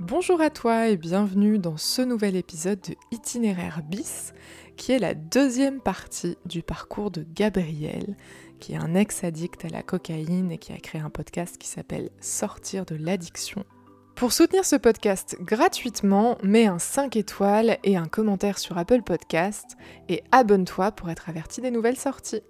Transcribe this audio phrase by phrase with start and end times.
[0.00, 4.32] Bonjour à toi et bienvenue dans ce nouvel épisode de Itinéraire bis,
[4.78, 8.16] qui est la deuxième partie du parcours de Gabriel,
[8.60, 12.08] qui est un ex-addict à la cocaïne et qui a créé un podcast qui s'appelle
[12.18, 13.66] Sortir de l'addiction.
[14.14, 19.76] Pour soutenir ce podcast gratuitement, mets un 5 étoiles et un commentaire sur Apple Podcast
[20.08, 22.40] et abonne-toi pour être averti des nouvelles sorties.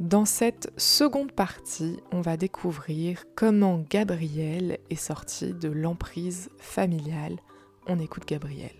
[0.00, 7.38] Dans cette seconde partie, on va découvrir comment Gabriel est sorti de l'emprise familiale.
[7.86, 8.72] On écoute Gabriel.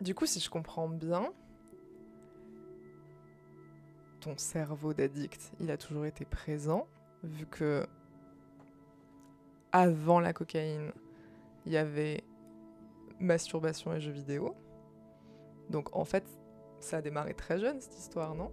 [0.00, 1.32] Du coup, si je comprends bien,
[4.20, 6.86] ton cerveau d'addict, il a toujours été présent,
[7.22, 7.86] vu que
[9.70, 10.92] avant la cocaïne,
[11.64, 12.24] il y avait
[13.20, 14.54] masturbation et jeux vidéo.
[15.70, 16.24] Donc en fait,
[16.80, 18.50] ça a démarré très jeune cette histoire, non?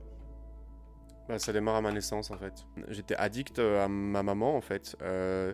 [1.27, 2.53] Bah, Ça démarre à ma naissance en fait.
[2.89, 4.95] J'étais addict euh, à ma maman en fait.
[5.01, 5.53] Euh,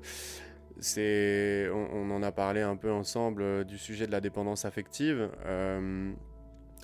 [0.80, 5.30] c'est, on, en a parlé un peu ensemble euh, du sujet de la dépendance affective.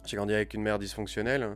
[0.06, 1.56] j'ai grandi avec une mère dysfonctionnelle.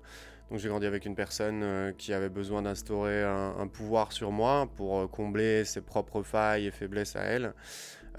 [0.49, 5.07] Donc j'ai grandi avec une personne qui avait besoin d'instaurer un, pouvoir sur moi pour
[5.11, 7.53] combler ses propres failles et faiblesses à elle.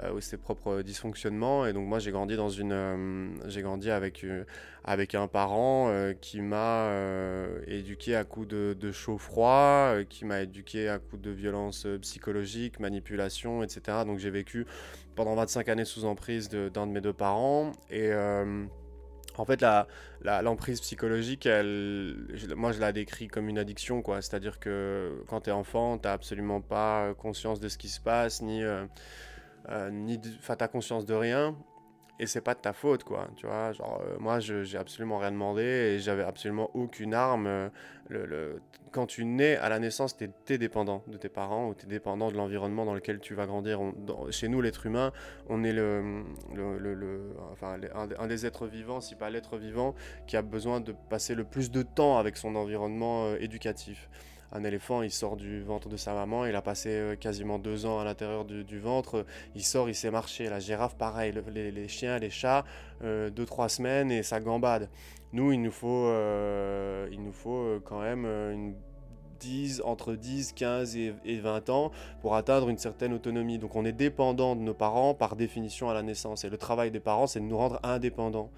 [0.05, 1.67] Euh, ou ses propres dysfonctionnements.
[1.67, 4.45] Et donc moi j'ai grandi dans une, euh, j'ai grandi avec euh,
[4.84, 6.91] avec un parent qui m'a
[7.67, 13.62] éduqué à coups de, de chaud-froid, qui m'a éduqué à coups de violence psychologique, manipulation,
[13.62, 13.98] etc.
[14.06, 14.67] Donc j'ai vécu
[15.17, 18.11] pendant 25 années sous emprise d'un de, mes deux parents et
[19.41, 19.65] en fait,
[20.23, 22.17] l'emprise la, psychologique, elle,
[22.56, 24.21] moi je la décris comme une addiction, quoi.
[24.23, 28.01] C'est-à-dire que quand tu es enfant, tu n'as absolument pas conscience de ce qui se
[28.01, 28.84] passe, ni, euh,
[29.91, 31.56] ni t'as conscience de rien
[32.20, 33.72] et c'est pas de ta faute quoi tu vois.
[33.72, 37.69] Genre euh, moi j'ai absolument rien demandé et j'avais absolument aucune arme euh,
[38.08, 38.61] le,
[38.92, 41.88] quand tu nais à la naissance tu es, dépendant de tes parents ou tu es
[41.88, 43.81] dépendant de l'environnement dans lequel tu vas grandir.
[44.31, 45.12] Chez nous l'être humain
[45.48, 49.94] on est le, le enfin, un, des êtres vivants si pas l'être vivant
[50.27, 54.10] qui a besoin de passer le plus de temps avec son environnement éducatif
[54.53, 57.87] un éléphant, il sort du ventre de sa maman, il a passé euh, quasiment deux
[57.87, 59.25] ans à l'intérieur du, ventre,
[59.55, 60.49] il sort, il sait marcher.
[60.49, 62.65] La girafe, pareil, les, chiens, les chats,
[63.03, 64.88] euh, deux, trois semaines et ça gambade.
[65.33, 68.75] Nous, il nous faut, euh, il nous faut quand même une
[69.38, 73.59] 10, entre 10, 15 et, 20 ans pour atteindre une certaine autonomie.
[73.59, 76.44] Donc on est dépendant de nos parents par définition à la naissance.
[76.44, 78.50] Et le travail des parents, c'est de nous rendre indépendants.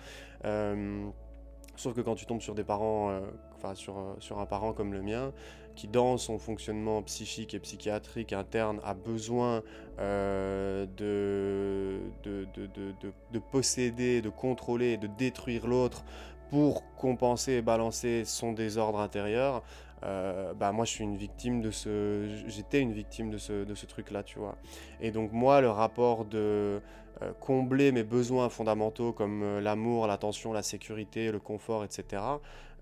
[1.76, 3.16] sauf que quand tu tombes sur des parents,
[3.54, 5.32] enfin sur, sur un parent comme le mien,
[5.74, 9.62] qui dans son fonctionnement psychique et psychiatrique interne a besoin
[9.98, 16.04] euh, de, de, de, de, posséder, de contrôler, de détruire l'autre
[16.50, 19.62] pour compenser et balancer son désordre intérieur,
[20.04, 23.74] euh, bah moi je suis une victime de ce j'étais une victime de ce, de
[23.74, 24.56] ce truc là tu vois.
[25.00, 26.82] Et donc moi le rapport de
[27.22, 32.22] euh, combler mes besoins fondamentaux comme l'amour l'attention la sécurité le confort etc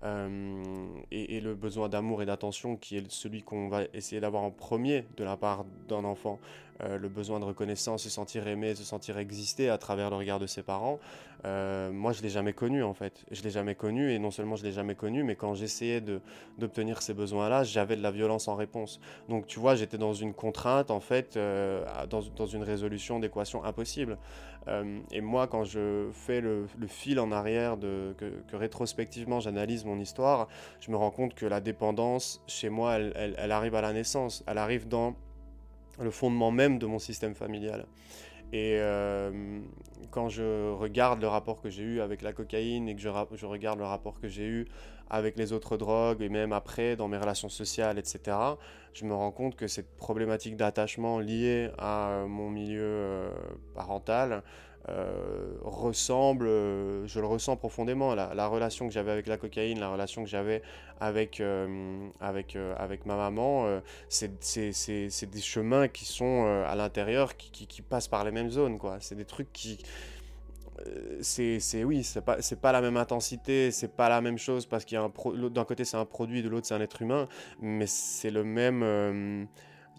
[0.03, 4.51] euh, et, le besoin d'amour et d'attention qui est celui qu'on va essayer d'avoir en
[4.51, 6.39] premier de la part d'un enfant,
[6.83, 10.39] euh, le besoin de reconnaissance, se sentir aimé, se sentir exister à travers le regard
[10.39, 10.99] de ses parents,
[11.45, 13.25] euh, moi je l'ai jamais connu en fait.
[13.31, 16.01] Je l'ai jamais connu et non seulement je l'ai jamais connu, mais quand j'essayais
[16.57, 18.99] d'obtenir ces besoins-là, j'avais de la violence en réponse.
[19.29, 24.17] Donc tu vois, j'étais dans une contrainte en fait, dans, dans, une résolution d'équation impossible.
[25.11, 28.13] et moi quand je fais le, fil en arrière, que,
[28.47, 30.47] que rétrospectivement j'analyse mon histoire,
[30.79, 34.43] je me rends compte que la dépendance, chez moi, elle, arrive à la naissance.
[34.47, 35.15] Elle arrive dans
[36.01, 37.85] le fondement même de mon système familial.
[38.53, 39.61] Et euh,
[40.09, 43.79] quand je regarde le rapport que j'ai eu avec la cocaïne et que je, regarde
[43.79, 44.67] le rapport que j'ai eu
[45.09, 48.37] avec les autres drogues et même après dans mes relations sociales, etc.,
[48.93, 53.31] je me rends compte que cette problématique d'attachement liée à mon milieu euh,
[53.73, 54.43] parental,
[54.89, 59.89] euh, ressemble, euh, je le ressens profondément, la, relation que j'avais avec la cocaïne, la
[59.89, 60.63] relation que j'avais
[60.99, 62.55] avec, euh, avec,
[63.05, 68.31] ma maman, c'est des chemins qui sont à l'intérieur, qui, qui, qui, passent par les
[68.31, 68.97] mêmes zones, quoi.
[68.99, 69.77] C'est des trucs qui...
[71.21, 74.95] C'est oui, c'est pas, pas la même intensité, c'est pas la même chose parce qu'il
[74.95, 77.27] y a un d'un côté c'est un produit, de l'autre c'est un être humain,
[77.61, 79.47] mais c'est le même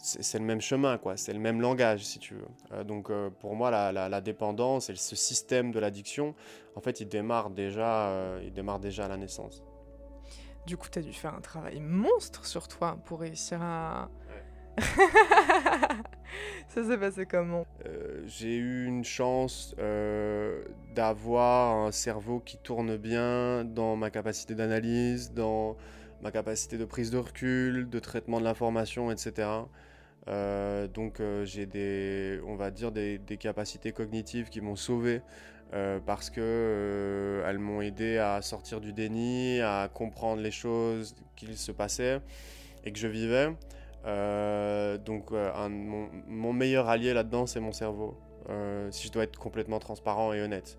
[0.02, 1.16] c'est le même chemin, quoi.
[1.16, 2.48] C'est le même langage, si tu veux.
[2.72, 6.34] Euh, donc, euh, pour moi, la, dépendance et ce système de l'addiction,
[6.74, 9.62] en fait, il démarre déjà, euh, il démarre déjà à la naissance.
[10.66, 14.10] Du coup, tu as dû faire un travail monstre sur toi pour réussir à.
[16.68, 17.66] Ça s'est passé comment?
[18.24, 19.76] J'ai eu une chance
[20.94, 25.76] d'avoir un cerveau qui tourne bien dans ma capacité d'analyse, dans
[26.22, 29.48] ma capacité de prise de recul, de traitement de l'information, etc.
[30.26, 35.22] donc j'ai des, on va dire, des, capacités cognitives qui m'ont sauvé
[36.06, 41.72] parce que elles m'ont aidé à sortir du déni, à comprendre les choses qu'il se
[41.72, 42.20] passait
[42.84, 43.48] et que je vivais.
[45.04, 48.16] donc mon, meilleur allié là-dedans, c'est mon cerveau.
[48.90, 50.78] si je dois être complètement transparent et honnête.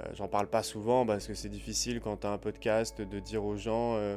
[0.00, 3.18] Euh, j'en parle pas souvent parce que c'est difficile quand tu as un podcast de
[3.20, 4.16] dire aux gens euh,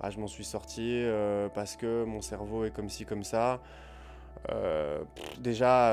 [0.00, 3.60] bah, je m'en suis sorti euh, parce que mon cerveau est comme ci, comme ça.
[5.40, 5.92] Déjà,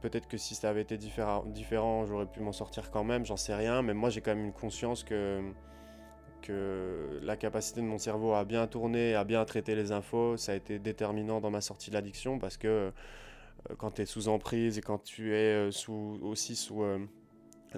[0.00, 3.54] peut-être que si ça avait été différent, j'aurais pu m'en sortir quand même, j'en sais
[3.54, 5.42] rien, mais moi j'ai quand même une conscience que,
[7.22, 10.54] la capacité de mon cerveau à bien tourner, à bien traiter les infos, ça a
[10.56, 12.92] été déterminant dans ma sortie de l'addiction parce que
[13.78, 16.82] quand tu es sous emprise et quand tu es sous, aussi sous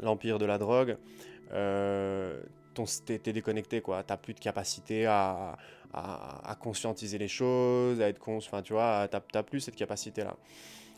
[0.01, 0.97] l'empire de la drogue,
[1.53, 2.41] euh,
[3.07, 4.03] t'es déconnecté, quoi.
[4.03, 5.57] T'as plus de capacité à,
[5.95, 10.37] à, conscientiser les choses, à être con, enfin, tu vois, t'as plus cette capacité-là.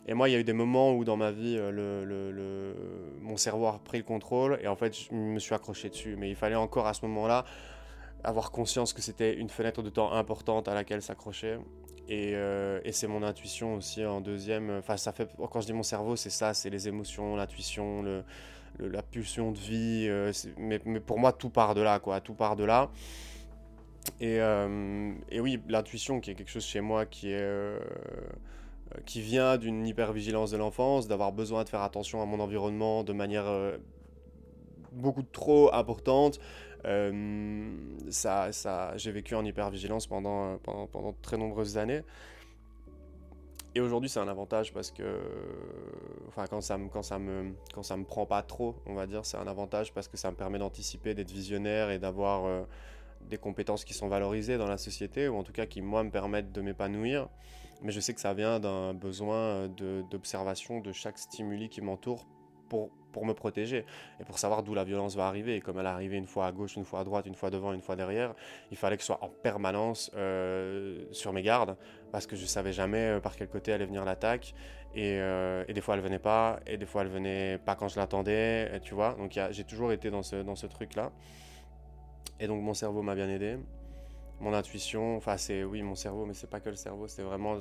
[0.07, 2.73] Et moi, il y a eu des moments où dans ma vie, euh,
[3.21, 6.15] mon cerveau a pris le contrôle et en fait, je me suis accroché dessus.
[6.17, 7.43] Mais il fallait encore à ce moment-là
[8.23, 11.57] avoir conscience que c'était une fenêtre de temps importante à laquelle s'accrocher.
[12.07, 14.77] Et, euh, c'est mon intuition aussi en deuxième.
[14.79, 18.23] Enfin, ça fait, quand je dis mon cerveau, c'est ça, c'est les émotions, l'intuition,
[18.79, 20.05] la pulsion de vie.
[20.07, 22.21] Euh, mais, pour moi, tout part de là, quoi.
[22.21, 22.89] Tout part de là.
[24.19, 27.79] Et, euh, et oui, l'intuition, qui est quelque chose chez moi euh,
[29.05, 33.13] qui vient d'une hypervigilance de l'enfance, d'avoir besoin de faire attention à mon environnement de
[33.13, 33.45] manière
[34.91, 36.39] beaucoup trop importante.
[38.09, 38.49] ça,
[38.95, 42.01] j'ai vécu en hypervigilance pendant, pendant, très nombreuses années.
[43.77, 45.03] Et aujourd'hui, c'est un avantage parce que,
[46.27, 49.93] enfin, quand ça quand ça me, prend pas trop, on va dire, c'est un avantage
[49.93, 52.63] parce que ça me permet d'anticiper, d'être visionnaire et d'avoir euh,
[53.21, 56.11] des compétences qui sont valorisées dans la société ou en tout cas qui moi me
[56.11, 57.29] permettent de m'épanouir.
[57.81, 59.67] Mais je sais que ça vient d'un besoin
[60.09, 62.25] d'observation de, chaque stimuli qui m'entoure
[62.69, 63.83] pour pour me protéger
[64.19, 65.55] et pour savoir d'où la violence va arriver.
[65.55, 67.73] Et comme elle arrivée une fois à gauche, une fois à droite, une fois devant,
[67.73, 68.35] une fois derrière,
[68.69, 71.75] il fallait que je sois en permanence euh, sur mes gardes
[72.11, 74.53] parce que je savais jamais euh, par quel côté allait venir l'attaque.
[74.93, 77.87] Et, euh, et, des fois elle venait pas, et des fois elle venait pas quand
[77.87, 79.15] je l'attendais, tu vois.
[79.15, 81.11] Donc j'ai toujours été dans ce, dans ce truc-là.
[82.39, 83.57] Et donc mon cerveau m'a bien aidé.
[84.39, 87.57] Mon intuition, enfin c'est oui mon cerveau, mais c'est pas que le cerveau, c'est vraiment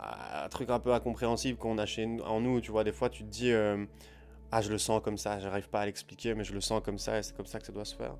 [0.00, 2.60] un truc un peu incompréhensible qu'on a chez en nous.
[2.60, 3.52] Tu vois, des fois tu te dis
[4.52, 6.98] ah je le sens comme ça, j'arrive pas à l'expliquer, mais je le sens comme
[6.98, 8.14] ça et c'est comme ça que ça doit se faire.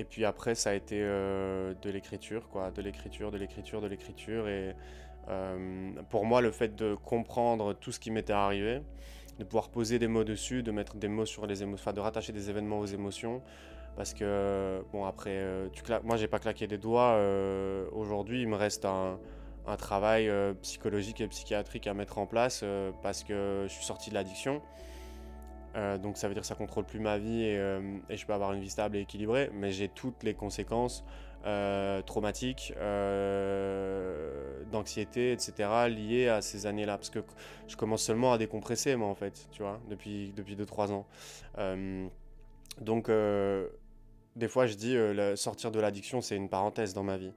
[0.00, 3.86] Et puis après, ça a été euh, de l'écriture, quoi, de l'écriture, de l'écriture, de
[3.86, 4.48] l'écriture.
[4.48, 4.74] Et
[5.28, 8.80] euh, pour moi, le fait de comprendre tout ce qui m'était arrivé,
[9.38, 12.00] de pouvoir poser des mots dessus, de mettre des mots sur les émotions, enfin de
[12.00, 13.42] rattacher des événements aux émotions,
[13.96, 17.18] parce que bon après, euh, tu moi j'ai pas claqué des doigts.
[17.92, 19.18] Aujourd'hui, il me reste un,
[19.66, 20.30] un travail
[20.62, 22.64] psychologique et psychiatrique à mettre en place
[23.02, 24.62] parce que je suis sorti de l'addiction.
[25.76, 28.32] Euh, donc ça veut dire que ça contrôle plus ma vie euh, et, je peux
[28.32, 31.04] avoir une vie stable et équilibrée, mais j'ai toutes les conséquences
[31.46, 32.74] euh, traumatiques,
[34.72, 35.88] d'anxiété, etc.
[35.88, 37.20] liées à ces années-là, parce que
[37.68, 41.06] je commence seulement à décompresser moi en fait, tu vois, depuis 2-3 ans.
[42.80, 43.08] donc
[44.40, 44.96] des fois je dis
[45.36, 47.32] sortir de l'addiction c'est une parenthèse dans ma vie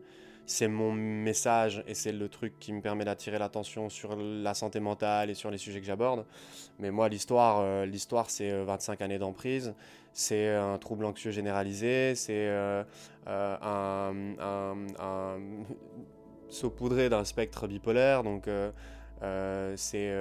[0.46, 4.80] c'est mon message et c'est le truc qui me permet d'attirer l'attention sur la santé
[4.80, 6.26] mentale et sur les sujets que j'aborde.
[6.80, 9.74] Mais moi, l'histoire, euh, l'histoire, c'est 25 euh, années d'emprise,
[10.12, 12.84] c'est un trouble anxieux généralisé, c'est euh,
[13.26, 14.14] un,
[15.00, 15.38] un,
[16.50, 18.24] saupoudré d'un spectre bipolaire.
[18.24, 18.50] Donc,
[19.76, 20.14] c'est,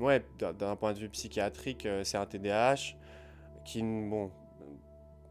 [0.00, 2.96] ouais, d'un point de vue psychiatrique, c'est un TDAH
[3.64, 4.30] qui, bon,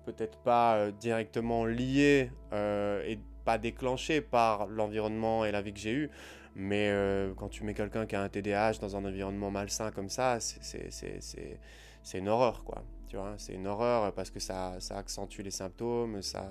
[0.05, 6.09] peut-être pas directement lié et pas déclenché par l'environnement et la vie que j'ai eue,
[6.55, 10.09] mais euh, quand tu mets quelqu'un qui a un TDAH dans un environnement malsain comme
[10.09, 12.83] ça, c'est une horreur, quoi.
[13.07, 16.49] Tu vois, c'est une horreur parce que ça, accentue les symptômes, ça,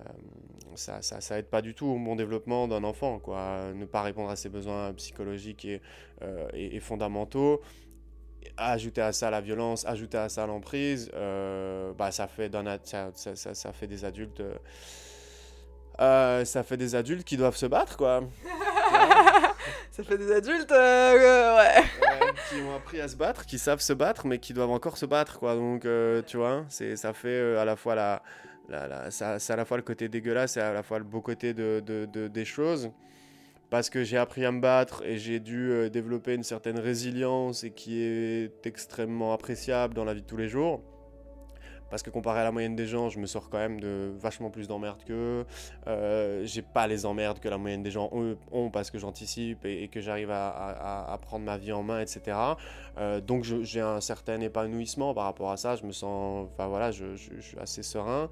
[0.00, 0.04] euh,
[0.74, 3.72] ça, ça, aide pas du tout au bon développement d'un enfant, quoi.
[3.74, 5.68] Ne pas répondre à ses besoins psychologiques
[6.22, 7.60] euh, et, fondamentaux.
[8.56, 12.50] Ajouter à ça la violence, ajouter à ça l'emprise, bah, ça, fait
[12.84, 14.42] ça, ça, ça, fait des adultes
[16.00, 18.22] euh, ça fait des adultes qui doivent se battre, quoi.
[19.90, 21.82] ça fait des adultes, euh, ouais.
[22.48, 25.06] Qui ont appris à se battre, qui savent se battre, mais qui doivent encore se
[25.06, 25.56] battre, quoi.
[25.56, 28.22] Donc, euh, tu vois, c'est, ça fait à la fois la,
[28.68, 31.20] la, ça, c'est à la fois le côté dégueulasse et à la fois le beau
[31.20, 32.90] côté de, de, de des choses.
[33.70, 37.70] Parce que j'ai appris à me battre et j'ai dû développer une certaine résilience et
[37.70, 40.82] qui est extrêmement appréciable dans la vie de tous les jours
[41.90, 44.50] parce que comparé à la moyenne des gens, je me sors quand même de vachement
[44.50, 45.46] plus d'emmerdes qu'eux.
[45.86, 49.88] Euh, j'ai pas les emmerdes que la moyenne des gens ont, parce que j'anticipe et,
[49.88, 52.36] que j'arrive à, prendre ma vie en main, etc.
[52.98, 55.76] Euh, donc j'ai un certain épanouissement par rapport à ça.
[55.76, 58.28] Je me sens, enfin voilà, je, suis assez serein.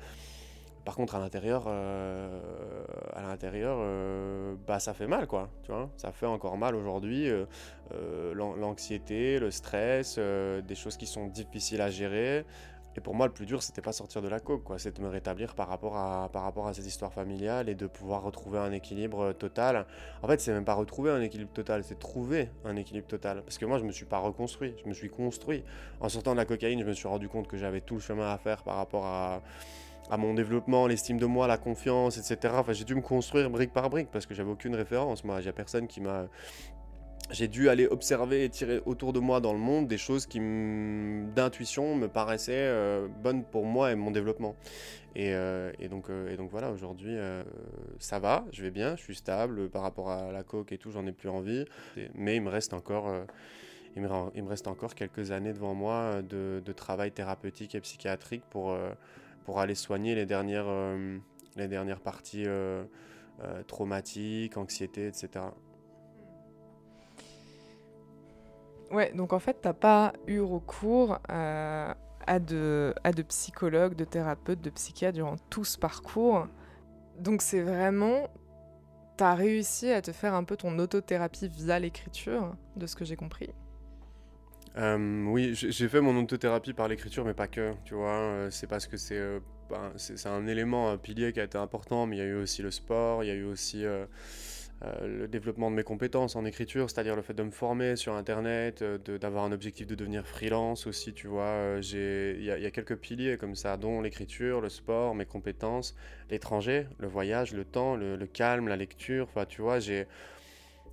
[0.86, 2.40] Par contre, à l'intérieur, euh,
[3.12, 5.50] à l'intérieur, euh, bah ça fait mal, quoi.
[5.64, 7.28] Tu vois, ça fait encore mal aujourd'hui.
[8.34, 12.46] L'anxiété, le stress, des choses qui sont difficiles à gérer.
[12.96, 14.78] Et pour moi, le plus dur, c'était pas sortir de la coque, quoi.
[14.78, 17.86] C'est de me rétablir par rapport à, par rapport à cette histoire familiale et de
[17.86, 19.84] pouvoir retrouver un équilibre euh, total.
[20.22, 23.42] En fait, c'est même pas retrouver un équilibre total, c'est trouver un équilibre total.
[23.42, 25.62] Parce que moi, je me suis pas reconstruit, je me suis construit.
[26.00, 28.32] En sortant de la cocaïne, je me suis rendu compte que j'avais tout le chemin
[28.32, 29.42] à faire par rapport à,
[30.10, 32.54] à mon développement, l'estime de moi, la confiance, etc.
[32.58, 35.24] Enfin, j'ai dû me construire brique par brique parce que j'avais aucune référence.
[35.24, 36.26] Moi, j'ai personne qui m'a
[37.30, 40.38] j'ai dû aller observer et tirer autour de moi dans le monde des choses qui,
[40.38, 44.54] d'intuition, me paraissaient euh, bonnes pour moi et mon développement.
[45.14, 47.16] Et, euh, donc, euh, donc voilà, aujourd'hui,
[47.98, 50.90] ça va, je vais bien, je suis stable par rapport à la coke et tout,
[50.90, 51.64] j'en ai plus envie.
[52.14, 53.12] Mais il me reste encore,
[53.96, 58.76] il me, reste encore quelques années devant moi de travail thérapeutique et psychiatrique pour,
[59.46, 60.66] pour aller soigner les dernières,
[61.56, 62.46] les dernières parties
[63.66, 65.46] traumatiques, anxiété, etc.
[68.90, 71.94] Ouais, donc en fait, t'as pas eu recours à,
[72.40, 76.46] de, à de psychologues, de thérapeutes, de psychiatres durant tout ce parcours.
[77.18, 78.28] Donc c'est vraiment,
[79.16, 83.16] t'as réussi à te faire un peu ton autothérapie via l'écriture, de ce que j'ai
[83.16, 83.50] compris.
[84.78, 88.10] Euh, oui, j'ai fait mon autothérapie par l'écriture, mais pas que, tu vois.
[88.10, 89.40] Euh, c'est parce que euh,
[89.70, 92.34] ben, c'est un élément, un pilier qui a été important, mais il y a eu
[92.34, 93.84] aussi le sport, il y a eu aussi
[95.02, 98.84] le développement de mes compétences en écriture, c'est-à-dire le fait de me former sur Internet,
[98.84, 101.78] d'avoir un objectif de devenir freelance aussi, tu vois.
[101.80, 105.96] Il y, a quelques piliers comme ça, dont l'écriture, le sport, mes compétences,
[106.30, 109.24] l'étranger, le voyage, le temps, le, le calme, la lecture.
[109.24, 110.06] Enfin, tu vois, j'ai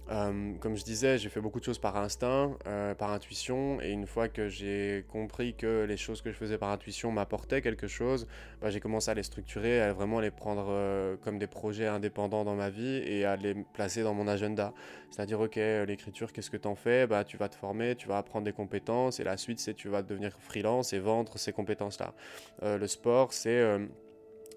[0.09, 3.91] euh, comme je disais, j'ai fait beaucoup de choses par instinct, euh, par intuition, et
[3.91, 7.87] une fois que j'ai compris que les choses que je faisais par intuition m'apportaient quelque
[7.87, 8.27] chose,
[8.61, 12.43] bah, j'ai commencé à les structurer, à vraiment les prendre euh, comme des projets indépendants
[12.43, 14.73] dans ma vie et à les placer dans mon agenda.
[15.09, 17.07] C'est-à-dire, ok, l'écriture, qu'est-ce que tu en fais?
[17.07, 19.87] Bah, Tu vas te former, tu vas apprendre des compétences, et la suite, c'est tu
[19.87, 22.13] vas devenir freelance et vendre ces compétences-là.
[22.61, 23.79] le sport, c'est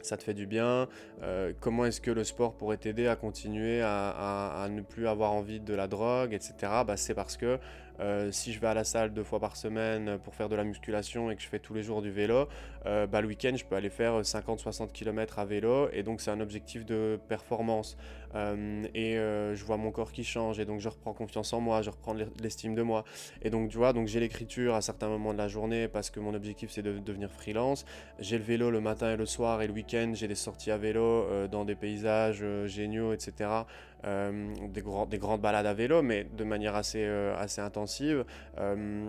[0.06, 0.88] ça te fait du bien,
[1.22, 5.60] euh, comment est-ce que le sport pourrait t'aider à continuer à, ne plus avoir envie
[5.60, 6.54] de la drogue, etc.
[6.86, 7.58] Bah, c'est parce que
[8.00, 10.64] euh, si je vais à la salle deux fois par semaine pour faire de la
[10.64, 12.48] musculation et que je fais tous les jours du vélo,
[12.86, 15.88] euh, bah, le week-end, je peux aller faire 50-60 km à vélo.
[15.92, 17.96] Et donc, c'est un objectif de performance.
[18.34, 20.60] Euh, et je vois mon corps qui change.
[20.60, 23.04] Et donc, je reprends confiance en moi, je reprends l'estime de moi.
[23.42, 26.20] Et donc, tu vois, donc j'ai l'écriture à certains moments de la journée parce que
[26.20, 27.84] mon objectif, c'est de devenir freelance.
[28.18, 29.62] J'ai le vélo le matin et le soir.
[29.62, 33.64] Et le week-end, j'ai des sorties à vélo dans des paysages géniaux, etc.
[34.06, 38.24] Euh, des, des, grandes balades à vélo, mais de manière assez, euh, assez intensive.
[38.58, 39.08] Euh,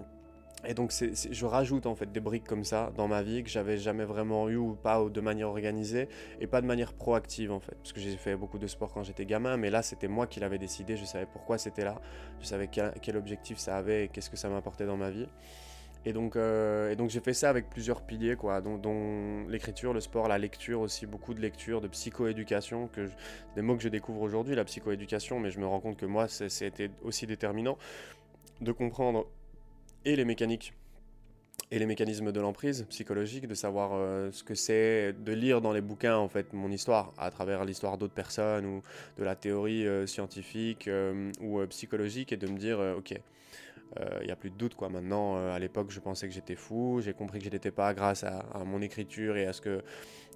[0.65, 3.77] et donc je rajoute en fait des briques comme ça dans ma vie que j'avais
[3.77, 6.09] jamais vraiment eu ou pas de manière organisée
[6.41, 7.75] et pas de manière proactive en fait.
[7.75, 10.39] Parce que j'ai fait beaucoup de sport quand j'étais gamin, mais là c'était moi qui
[10.39, 12.01] l'avais décidé, je savais pourquoi c'était là,
[12.41, 15.27] je savais quel objectif ça avait et qu'est-ce que ça m'apportait dans ma vie.
[16.07, 19.99] Et donc, euh, et donc j'ai fait ça avec plusieurs piliers, quoi, dont, l'écriture, le
[19.99, 23.09] sport, la lecture aussi, beaucoup de lecture, de psychoéducation, que
[23.57, 26.29] des mots que je découvre aujourd'hui, la psychoéducation, mais je me rends compte que moi,
[26.29, 27.77] c'était aussi déterminant
[28.61, 29.27] de comprendre
[30.05, 30.73] et les mécaniques
[31.71, 35.73] et les mécanismes de l'emprise psychologique, de savoir euh, ce que c'est de lire dans
[35.73, 38.81] les bouquins en fait mon histoire à travers l'histoire d'autres personnes ou
[39.17, 40.89] de la théorie euh, scientifique
[41.41, 43.19] ou psychologique et de me dire ok
[43.95, 44.89] il euh, n'y a plus de doute quoi.
[44.89, 46.99] Maintenant, euh, à l'époque, je pensais que j'étais fou.
[47.01, 49.81] J'ai compris que je n'étais pas grâce à, mon écriture et à ce que,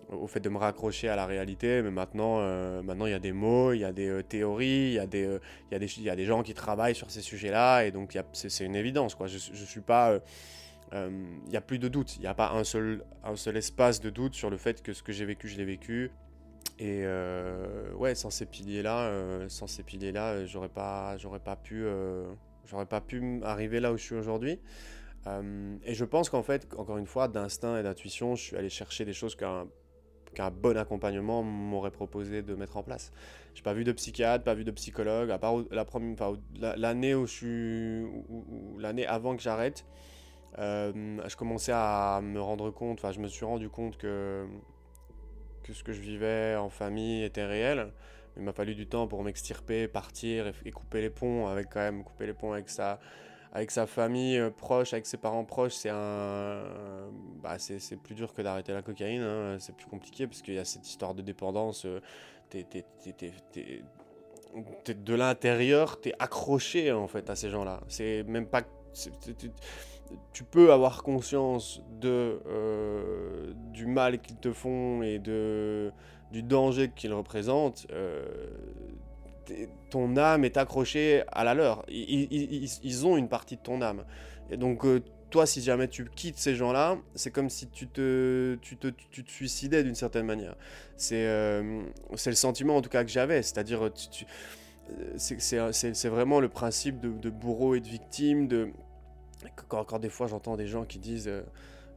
[0.10, 1.82] au fait de me raccrocher à la réalité.
[1.82, 4.94] Mais maintenant, euh, maintenant il y a des mots, il y a des théories, il
[4.94, 7.12] y a des, il y a des, il y a des gens qui travaillent sur
[7.12, 9.28] ces sujets-là et donc c'est une évidence quoi.
[9.28, 10.20] Je, je suis pas
[10.94, 14.02] il n'y a plus de doute, il n'y a pas un seul, un seul espace
[14.02, 16.12] de doute sur le fait que ce que j'ai vécu, je l'ai vécu.
[16.80, 17.06] Et
[17.96, 21.86] ouais, sans ces piliers-là, sans ces piliers-là, j'aurais pas, j'aurais pas pu,
[22.72, 24.60] J'aurais pas pu arriver là où je suis aujourd'hui.
[25.28, 28.70] Euh, et je pense qu'en fait, encore une fois, d'instinct et d'intuition, je suis allé
[28.70, 33.12] chercher des choses qu'un bon accompagnement m'aurait proposé de mettre en place.
[33.54, 37.28] J'ai pas vu de psychiatre, pas vu de psychologue, à part la première, l'année où
[37.28, 39.86] je suis, l'année avant que j'arrête,
[40.60, 44.46] euh, je commençais à me rendre compte, enfin, je me suis rendu compte que
[45.72, 47.92] ce que je vivais en famille était réel.
[48.38, 52.04] Il m'a fallu du temps pour m'extirper, partir et, couper les ponts avec quand même
[52.04, 53.00] couper les ponts avec ça,
[53.52, 56.64] avec sa famille proche, avec ses parents proches, c'est un,
[57.42, 59.22] bah, c'est plus dur que d'arrêter la cocaïne.
[59.22, 59.58] Hein.
[59.60, 61.86] C'est plus compliqué parce qu'il y a cette histoire de dépendance.
[62.50, 62.66] T'es,
[64.94, 67.82] de l'intérieur, t'es accroché en fait à ces gens-là.
[67.88, 68.64] C'est même pas
[70.34, 75.92] tu peux avoir conscience de, euh, du mal qu'ils te font et de,
[76.32, 78.26] du danger qu'ils représentent, euh,
[79.90, 81.86] ton âme est accrochée à la leur.
[81.90, 84.06] Ils, ont une partie de ton âme.
[84.50, 88.58] Et donc, euh, toi, si jamais tu quittes ces gens-là, c'est comme si tu te,
[88.62, 90.56] tu te, tu te suicidais d'une certaine manière.
[90.98, 91.26] C'est
[92.16, 93.42] c'est le sentiment, en tout cas, que j'avais.
[93.42, 93.92] C'est-à-dire,
[95.18, 98.72] c'est vraiment le principe de, de, bourreau et de victime, de
[99.72, 101.28] encore des fois, j'entends des gens qui disent.
[101.28, 101.44] Euh,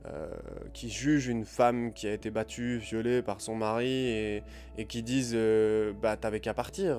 [0.06, 0.28] euh,
[0.74, 4.42] qui jugent une femme qui a été battue, violée par son mari
[4.76, 6.98] et, qui disent euh, bah t'avais qu'à partir.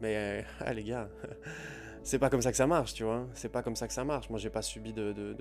[0.00, 1.08] mais ah, les gars,
[2.04, 3.26] c'est pas comme ça que ça marche, tu vois.
[3.34, 4.30] C'est pas comme ça que ça marche.
[4.30, 5.36] Moi j'ai pas subi de,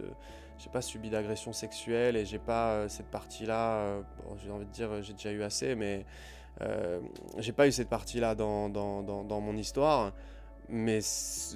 [0.57, 4.01] j'ai pas subi d'agression sexuelle et j'ai pas cette partie-là.
[4.43, 6.07] J'ai envie de dire j'ai déjà eu assez, mais
[7.37, 10.11] j'ai pas eu cette partie-là dans, dans, dans, dans, mon histoire.
[10.69, 11.01] Mais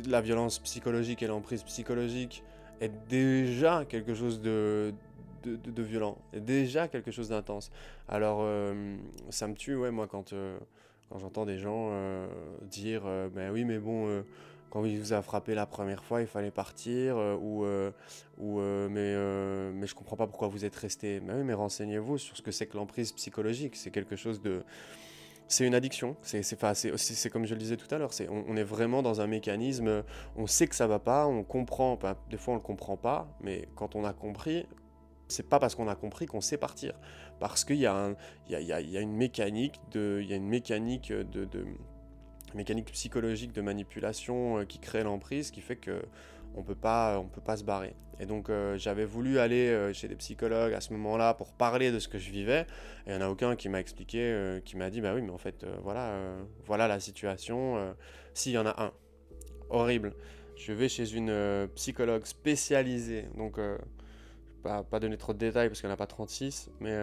[0.08, 2.43] la violence psychologique et l'emprise psychologique
[2.82, 4.94] est déjà quelque chose de,
[5.44, 7.72] de, violent, est déjà quelque chose d'intense.
[8.08, 8.96] Alors, euh,
[9.30, 10.58] ça me tue, ouais, moi, quand, euh,
[11.10, 12.28] quand j'entends des gens euh,
[12.64, 14.24] dire Ben oui, mais bon,
[14.70, 17.66] quand il vous a frappé la première fois, il fallait partir, ou,
[18.38, 19.16] ou mais,
[19.74, 21.20] mais je comprends pas pourquoi vous êtes resté.
[21.20, 23.76] Ben oui, mais renseignez-vous sur ce que c'est que l'emprise psychologique.
[23.76, 24.64] C'est quelque chose de
[25.50, 26.15] c'est une addiction.
[26.22, 28.12] C'est comme je le disais tout à l'heure.
[28.29, 30.03] On, on, est vraiment dans un mécanisme.
[30.38, 31.25] On sait que ça va pas.
[31.25, 31.98] On comprend.
[32.29, 33.27] des fois, on le comprend pas.
[33.41, 34.68] Mais quand on a compris,
[35.27, 36.94] c'est pas parce qu'on a compris qu'on sait partir.
[37.39, 41.12] Parce qu'il y, y, y, y, a une mécanique de, il y a une mécanique
[41.12, 41.65] de, de
[42.53, 46.03] mécanique psychologique de manipulation euh, qui crée l'emprise, qui fait que
[46.56, 47.96] on peut pas, on peut pas se barrer.
[48.20, 51.91] Et donc euh, j'avais voulu aller euh, chez des psychologues à ce moment-là pour parler
[51.91, 52.65] de ce que je vivais.
[53.08, 55.22] Et il n'y en a aucun qui m'a expliqué, euh, qui m'a dit bah oui
[55.22, 56.13] mais en fait voilà,
[56.65, 57.96] voilà la situation.
[58.34, 58.91] S'il y en a un,
[59.70, 60.13] horrible.
[60.56, 63.60] Je vais chez une psychologue spécialisée, donc
[64.62, 66.97] pas, pas donner trop de détails parce qu'elle n'a pas 36, mais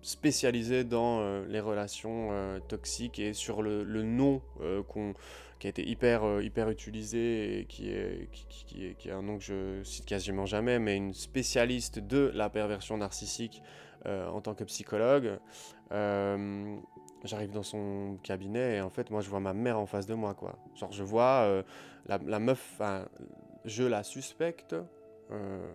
[0.00, 2.30] spécialisée dans les relations
[2.66, 4.40] toxiques et sur le, le nom
[4.88, 5.12] qu'on
[5.60, 9.38] qui a été hyper, euh, hyper utilisé et qui est, qui, qui est un nom
[9.38, 13.62] que je cite quasiment jamais, mais une spécialiste de la perversion narcissique
[14.06, 15.38] euh, en tant que psychologue.
[15.92, 16.76] Euh,
[17.24, 20.14] j'arrive dans son cabinet et en fait, moi, je vois ma mère en face de
[20.14, 20.58] moi, quoi.
[20.74, 21.62] Genre, je vois
[22.06, 22.80] la, la, meuf,
[23.64, 24.82] je la suspecte, euh,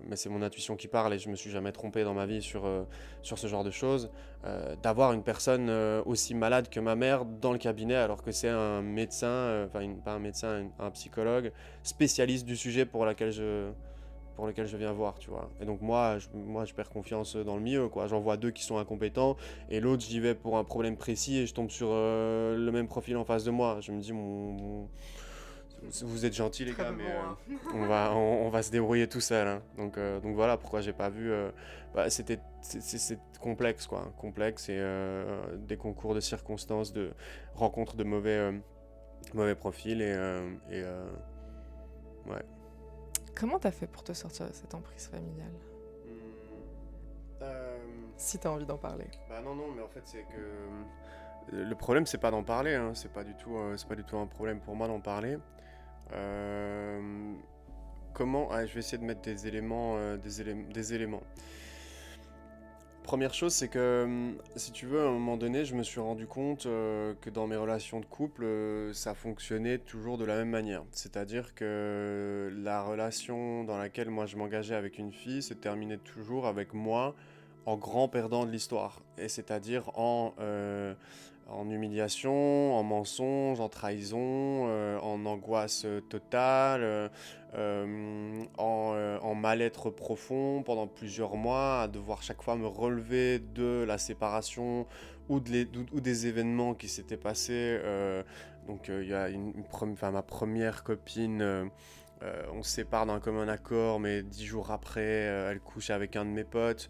[0.07, 2.41] mais c'est mon intuition qui parle et je me suis jamais trompé dans ma vie
[2.41, 2.83] sur, euh,
[3.21, 4.09] sur ce genre de choses,
[4.45, 5.69] euh, d'avoir une personne
[6.05, 10.13] aussi malade que ma mère dans le cabinet alors que c'est un médecin, enfin pas
[10.13, 11.51] un médecin, un, psychologue
[11.83, 13.71] spécialiste du sujet pour lequel je
[14.35, 15.49] pour lequel je viens voir, tu vois.
[15.61, 18.07] Et donc moi, je, moi, je perds confiance dans le milieu, quoi.
[18.07, 19.37] J'en vois deux qui sont incompétents,
[19.69, 23.15] et l'autre, j'y vais pour un problème précis, et je tombe sur le même profil
[23.15, 23.77] en face de moi.
[23.79, 24.89] Je me dis, mon
[26.03, 27.37] vous êtes gentils les gars, mais euh, hein.
[27.73, 29.47] on, va, on, va se débrouiller tout seul.
[29.47, 29.61] Hein.
[29.77, 31.31] Donc, euh, donc voilà pourquoi j'ai pas vu.
[31.31, 31.51] Euh,
[31.93, 34.83] bah, c'était c'est complexe quoi, complexe et
[35.59, 37.11] des concours de circonstances, de
[37.53, 38.51] rencontres de mauvais
[39.33, 40.11] mauvais profils et,
[40.71, 40.83] et
[42.29, 42.43] ouais.
[43.33, 45.53] Comment t'as fait pour te sortir de cette emprise familiale?
[47.39, 47.45] Hmm,
[48.17, 49.07] Si t'as envie d'en parler.
[49.29, 52.91] Bah non non mais en fait c'est que le problème c'est pas d'en parler, hein.
[52.93, 55.37] c'est pas du tout c'est pas du tout un problème pour moi d'en parler.
[56.13, 57.33] Euh,
[58.13, 61.23] comment ah, Je vais essayer de mettre des éléments, euh, des, éléments.
[63.03, 65.99] Première chose, c'est que hum, si tu veux, à un moment donné, je me suis
[65.99, 68.45] rendu compte euh, que dans mes relations de couple,
[68.93, 70.83] ça fonctionnait toujours de la même manière.
[70.91, 76.47] C'est-à-dire que la relation dans laquelle moi je m'engageais avec une fille se terminait toujours
[76.47, 77.15] avec moi
[77.65, 79.01] en grand perdant de l'histoire.
[79.17, 80.33] Et c'est-à-dire en
[81.47, 87.11] en humiliation, en mensonge, en trahison, euh, en angoisse totale,
[87.53, 93.97] euh, en, mal-être profond pendant plusieurs mois, à devoir chaque fois me relever de la
[93.97, 94.87] séparation
[95.29, 97.79] ou, des événements qui s'étaient passés.
[97.83, 98.23] Euh,
[98.67, 99.29] donc il y a
[100.11, 101.69] ma première copine.
[102.53, 106.31] on se sépare d'un commun accord, mais dix jours après, elle couche avec un de
[106.31, 106.89] mes potes.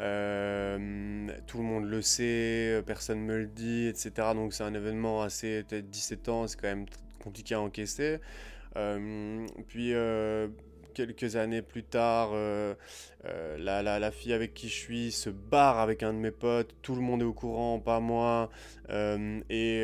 [0.00, 4.10] Euh, tout le monde le sait, personne me le dit, etc.
[4.34, 6.86] Donc c'est un événement assez, peut-être 17 ans, c'est quand même
[7.22, 8.18] compliqué à encaisser.
[8.76, 10.48] Euh, puis euh,
[10.92, 12.32] quelques années plus tard,
[13.58, 17.00] la, fille avec qui je suis se barre avec un de mes potes, tout le
[17.00, 18.50] monde est au courant, pas moi,
[18.90, 19.82] et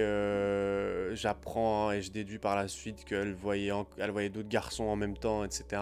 [1.15, 3.73] j'apprends et je déduis par la suite qu'elle voyait,
[4.11, 5.81] voyait d'autres garçons en même temps, etc.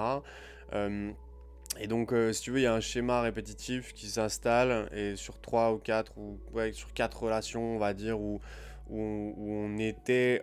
[1.79, 5.17] Et donc, euh, si tu veux, il y a un schéma répétitif qui s'installe, et
[5.17, 6.39] sur trois ou quatre, ou
[6.73, 8.41] sur quatre relations, on va dire, où,
[8.89, 10.43] où, on était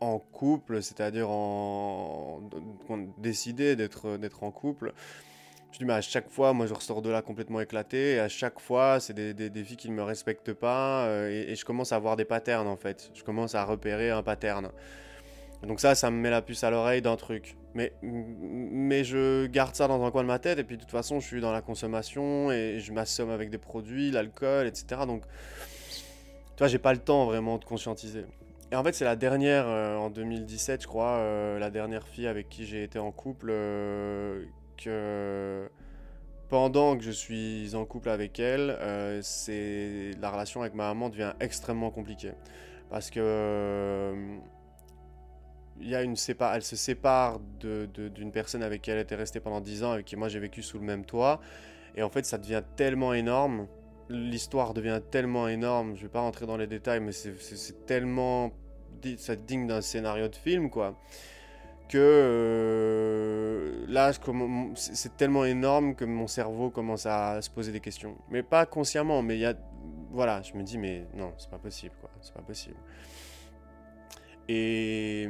[0.00, 2.42] en couple, c'est-à-dire en,
[2.88, 4.92] on décidait d'être d'être en couple.
[5.72, 8.28] Je dis, mais à chaque fois, moi, je ressors de là complètement éclaté, et à
[8.28, 11.64] chaque fois, c'est des, des, filles qui ne me respectent pas, euh, et, et, je
[11.64, 13.10] commence à avoir des patterns, en fait.
[13.14, 14.70] Je commence à repérer un pattern.
[15.66, 17.56] Donc ça, ça me met la puce à l'oreille d'un truc.
[17.74, 20.90] Mais, mais je garde ça dans un coin de ma tête, et puis de toute
[20.90, 25.02] façon, je suis dans la consommation, et je m'assomme avec des produits, l'alcool, etc.
[25.06, 28.24] Donc, tu vois, j'ai pas le temps vraiment de conscientiser.
[28.72, 32.28] Et en fait, c'est la dernière, euh, en 2017, je crois, euh, la dernière fille
[32.28, 34.44] avec qui j'ai été en couple, euh,
[34.76, 35.68] que
[36.48, 38.76] pendant que je suis en couple avec elle,
[39.22, 42.32] c'est la relation avec ma maman devient extrêmement compliquée.
[42.90, 44.14] Parce que
[45.88, 49.40] y a une sépar elle se sépare d'une de, personne avec qui elle était restée
[49.40, 51.40] pendant 10 ans, avec qui moi j'ai vécu sous le même toit.
[51.96, 53.66] Et en fait, ça devient tellement énorme.
[54.08, 55.96] L'histoire devient tellement énorme.
[55.96, 58.52] Je vais pas rentrer dans les détails, mais c'est tellement.
[59.16, 60.98] Ça digne d'un scénario de film, quoi.
[61.88, 64.12] Que euh, là,
[64.74, 68.16] c'est tellement énorme que mon cerveau commence à se poser des questions.
[68.30, 69.54] Mais pas consciemment, mais il y a.
[70.12, 72.10] Voilà, je me dis, mais non, c'est pas possible, quoi.
[72.20, 72.76] C'est pas possible.
[74.48, 75.28] Et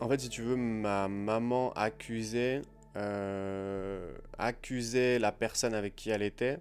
[0.00, 2.62] en fait, si tu veux, ma maman accusait,
[2.96, 6.58] euh, accusait la personne avec qui elle était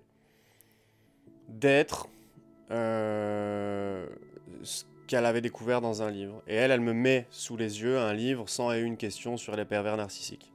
[1.49, 2.07] d'être
[2.71, 4.07] euh,
[4.63, 6.41] ce qu'elle avait découvert dans un livre.
[6.47, 9.55] Et elle, elle me met sous les yeux un livre sans et une question sur
[9.55, 10.51] les pervers narcissiques.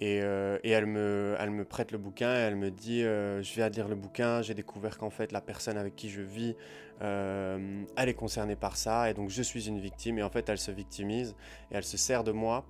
[0.00, 3.70] Et, euh, elle, me, elle me prête le bouquin et elle me dit Je viens
[3.70, 6.56] de lire le bouquin, j'ai découvert qu'en fait la personne avec qui je vis
[7.02, 10.48] euh, elle est concernée par ça et donc je suis une victime et en fait
[10.48, 11.34] elle se victimise
[11.70, 12.64] et elle se sert de moi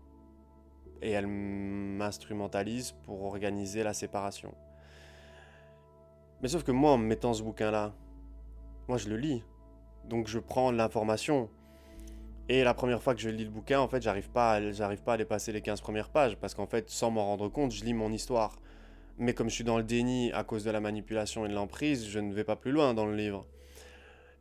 [1.02, 4.54] et elle m'instrumentalise pour organiser la séparation.
[6.40, 7.94] Mais sauf que moi en mettant ce bouquin là,
[8.88, 9.42] moi je le lis.
[10.04, 11.48] Donc je prends l'information.
[12.48, 15.14] Et la première fois que je lis le bouquin, en fait, j'arrive pas, j'arrive pas
[15.14, 17.94] à dépasser les 15 premières pages parce qu'en fait, sans m'en rendre compte, je lis
[17.94, 18.58] mon histoire.
[19.16, 22.06] Mais comme je suis dans le déni à cause de la manipulation et de l'emprise,
[22.06, 23.46] je ne vais pas plus loin dans le livre.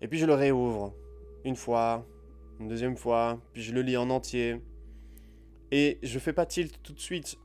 [0.03, 0.93] Et puis je le réouvre.
[1.45, 2.05] Une fois,
[2.59, 4.61] une deuxième fois, puis je le lis en entier.
[5.71, 7.37] Et je fais pas tilt tout de suite.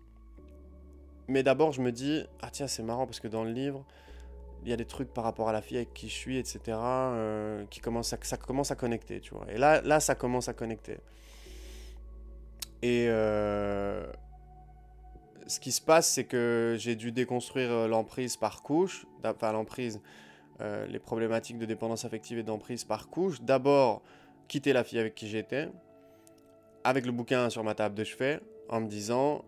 [1.28, 3.86] Mais d'abord je me dis, ah tiens c'est marrant parce que dans le livre,
[4.64, 6.58] il y a des trucs par rapport à la fille avec qui je suis, etc.
[6.68, 9.46] Euh, qui commence à, ça commence à connecter, tu vois.
[9.50, 10.98] Et là, là ça commence à connecter.
[12.82, 14.04] Et euh,
[15.46, 19.06] ce qui se passe, c'est que j'ai dû déconstruire euh, l'emprise par couche.
[19.24, 20.00] Enfin, l'emprise,
[20.60, 23.40] euh, les problématiques de dépendance affective et d'emprise par couche.
[23.40, 24.02] D'abord,
[24.48, 25.68] quitter la fille avec qui j'étais,
[26.84, 29.44] avec le bouquin sur ma table de chevet, en me disant,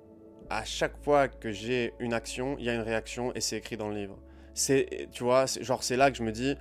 [0.50, 3.76] à chaque fois que j'ai une action, il y a une réaction et c'est écrit
[3.76, 4.18] dans le livre.
[4.54, 6.56] C'est, tu vois, genre c'est là que je me dis,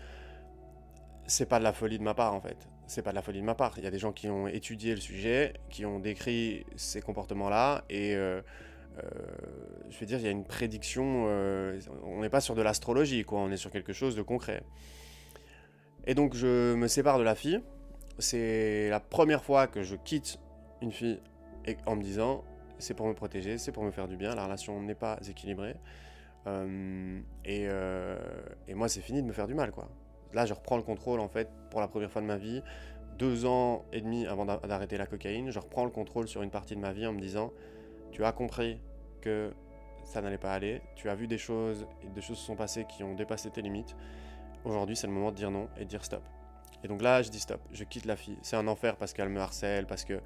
[1.27, 2.57] c'est pas de la folie de ma part en fait.
[2.87, 3.73] C'est pas de la folie de ma part.
[3.77, 7.83] Il y a des gens qui ont étudié le sujet, qui ont décrit ces comportements-là
[7.89, 8.41] et euh,
[9.89, 11.25] je veux dire, il y a une prédiction.
[11.27, 13.39] Euh, on n'est pas sur de l'astrologie, quoi.
[13.39, 14.63] On est sur quelque chose de concret.
[16.05, 17.61] Et donc, je me sépare de la fille.
[18.17, 20.39] C'est la première fois que je quitte
[20.81, 21.19] une fille
[21.85, 22.43] en me disant
[22.79, 24.35] c'est pour me protéger, c'est pour me faire du bien.
[24.35, 25.75] La relation n'est pas équilibrée.
[26.47, 27.67] Euh, et,
[28.67, 29.89] et, moi, c'est fini de me faire du mal, quoi.
[30.33, 32.61] Là, je reprends le contrôle, en fait, pour la première fois de ma vie.
[33.17, 36.75] Deux ans et demi avant d'arrêter la cocaïne, je reprends le contrôle sur une partie
[36.75, 37.51] de ma vie en me disant
[38.11, 38.79] tu as compris
[39.21, 39.53] que
[40.03, 42.85] ça n'allait pas aller, tu as vu des choses et des choses se sont passées
[42.85, 43.95] qui ont dépassé tes limites.
[44.65, 46.23] Aujourd'hui, c'est le moment de dire non et de dire stop.
[46.83, 48.37] Et donc là, je dis stop, je quitte la fille.
[48.41, 50.21] C'est un enfer parce qu'elle me harcèle, parce qu'elle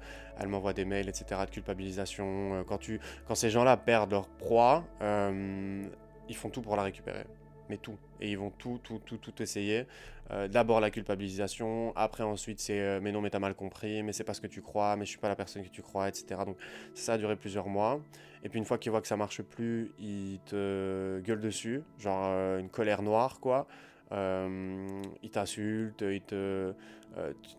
[0.46, 2.54] m'envoie des mails, etc., de culpabilisation.
[2.54, 5.84] Euh, quand, ces gens-là perdent leur proie, euh,
[6.28, 7.24] ils font tout pour la récupérer
[7.68, 7.96] mais tout.
[8.20, 9.86] Et ils vont tout, tout, tout, tout essayer.
[10.30, 14.12] Euh, d'abord la culpabilisation, après ensuite c'est euh, mais non mais t'as mal compris, mais
[14.12, 16.08] c'est pas ce que tu crois, mais je suis pas la personne que tu crois,
[16.08, 16.40] etc.
[16.46, 16.56] Donc
[16.94, 18.00] ça a duré plusieurs mois.
[18.42, 22.24] Et puis une fois qu'ils voient que ça marche plus, ils te gueulent dessus, genre
[22.28, 23.66] euh, une colère noire quoi.
[24.12, 26.72] ils t'insultent, ils te,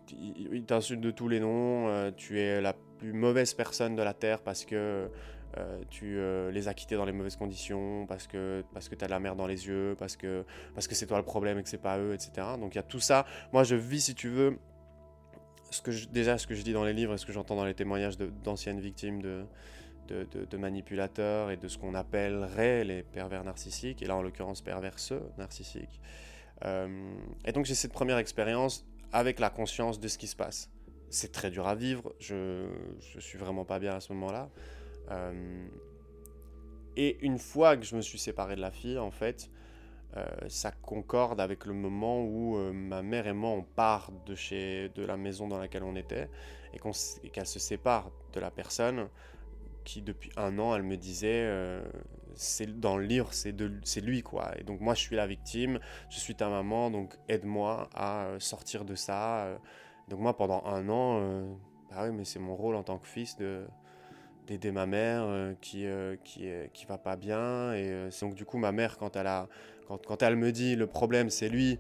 [0.09, 2.11] ils t'insultent de tous les noms.
[2.17, 5.09] tu es la plus mauvaise personne de la terre parce que
[5.57, 9.03] euh, tu euh, les as quittés dans les mauvaises conditions, parce que, parce que tu
[9.03, 11.57] as de la merde dans les yeux, parce que, parce que c'est toi le problème
[11.57, 12.47] et que c'est pas eux, etc.
[12.59, 13.25] Donc il y a tout ça.
[13.53, 14.57] Moi, je vis, si tu veux,
[15.71, 17.65] ce que déjà ce que je dis dans les livres et ce que j'entends dans
[17.65, 19.45] les témoignages d'anciennes victimes de,
[20.07, 25.23] de, manipulateurs et de ce qu'on appellerait les pervers narcissiques, et là en l'occurrence perverseux
[25.37, 26.01] narcissiques.
[26.63, 27.15] Euh,
[27.45, 30.69] et donc j'ai cette première expérience avec la conscience de ce qui se passe.
[31.09, 32.67] C'est très dur à vivre, je,
[32.99, 34.49] je suis vraiment pas bien à ce moment-là.
[35.11, 35.67] Euh,
[36.95, 39.49] et une fois que je me suis séparé de la fille, en fait,
[40.17, 44.89] euh, ça concorde avec le moment où ma mère et moi on part de chez
[44.95, 46.29] de la maison dans laquelle on était
[46.73, 49.09] et qu'elle se sépare de la personne
[49.85, 51.81] qui depuis un an, elle me disait, euh,
[52.33, 54.51] c'est dans le livre, c'est lui quoi.
[54.59, 58.39] Et donc moi, je suis la victime, je suis ta maman, donc aide-moi à euh,
[58.39, 59.57] sortir de ça.
[60.09, 61.53] Donc moi, pendant un an, euh,
[61.89, 63.65] bah oui, mais c'est mon rôle en tant que fils de
[64.45, 65.27] d'aider ma mère
[65.61, 65.85] qui
[66.23, 67.73] qui qui va pas bien.
[67.73, 69.47] Et donc du coup, ma mère, quand elle a
[69.87, 71.79] quand, quand elle me dit le problème, c'est lui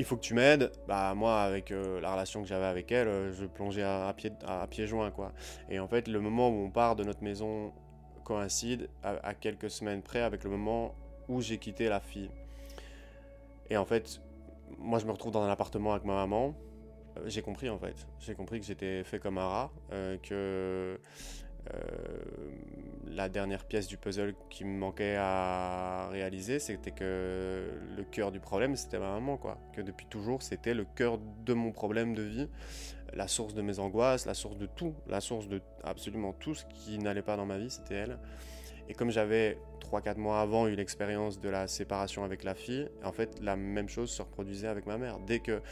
[0.00, 0.72] il faut que tu m'aides.
[0.88, 4.32] Bah moi avec euh, la relation que j'avais avec elle, euh, je plongeais à, pied
[4.46, 5.32] à, pieds joints quoi.
[5.68, 7.72] Et en fait le moment où on part de notre maison
[8.24, 10.94] coïncide à, quelques semaines près avec le moment
[11.28, 12.30] où j'ai quitté la fille.
[13.68, 14.22] Et en fait,
[14.78, 16.54] moi je me retrouve dans un appartement avec ma maman.
[17.18, 18.06] Euh, j'ai compris en fait.
[18.20, 20.96] J'ai compris que j'étais fait comme un rat, que euh,
[23.20, 28.40] la dernière pièce du puzzle qui me manquait à réaliser, c'était que le cœur du
[28.40, 29.58] problème, c'était ma maman, quoi.
[29.74, 32.48] Que depuis toujours, c'était le cœur de mon problème de vie,
[33.12, 36.64] la source de mes angoisses, la source de tout, la source de absolument tout ce
[36.66, 38.18] qui n'allait pas dans ma vie, c'était elle.
[38.88, 43.12] Et comme j'avais 3-4 mois avant eu l'expérience de la séparation avec la fille, en
[43.12, 45.18] fait, la même chose se reproduisait avec ma mère.
[45.20, 45.62] Dès que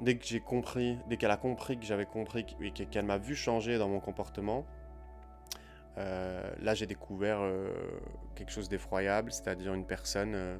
[0.00, 3.36] dès que j'ai compris, dès qu'elle a compris que j'avais compris et qu'elle m'a vu
[3.36, 4.83] changer dans mon comportement, euh,
[5.96, 7.70] là, j'ai découvert euh,
[8.34, 10.56] quelque chose d'effroyable, c'est-à-dire une personne euh,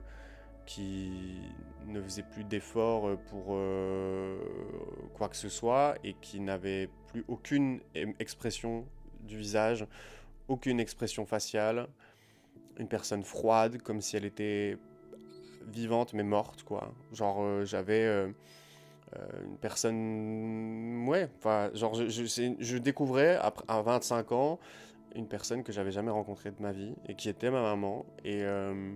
[0.66, 1.40] qui
[1.87, 3.59] ne faisait plus d'efforts pour
[5.12, 7.81] quoi que ce soit et qui n'avait plus aucune
[8.18, 8.87] expression
[9.20, 9.87] du visage,
[10.49, 11.87] aucune expression faciale,
[12.79, 14.79] une personne froide, comme si elle était
[15.66, 16.94] vivante mais morte, quoi.
[17.12, 18.07] Genre, j'avais
[19.14, 21.07] une personne.
[21.07, 24.59] Ouais, enfin, genre, je, découvrais à 25 ans
[25.14, 28.05] une personne que j'avais jamais rencontrée de ma vie et qui était ma maman.
[28.24, 28.94] Et, euh,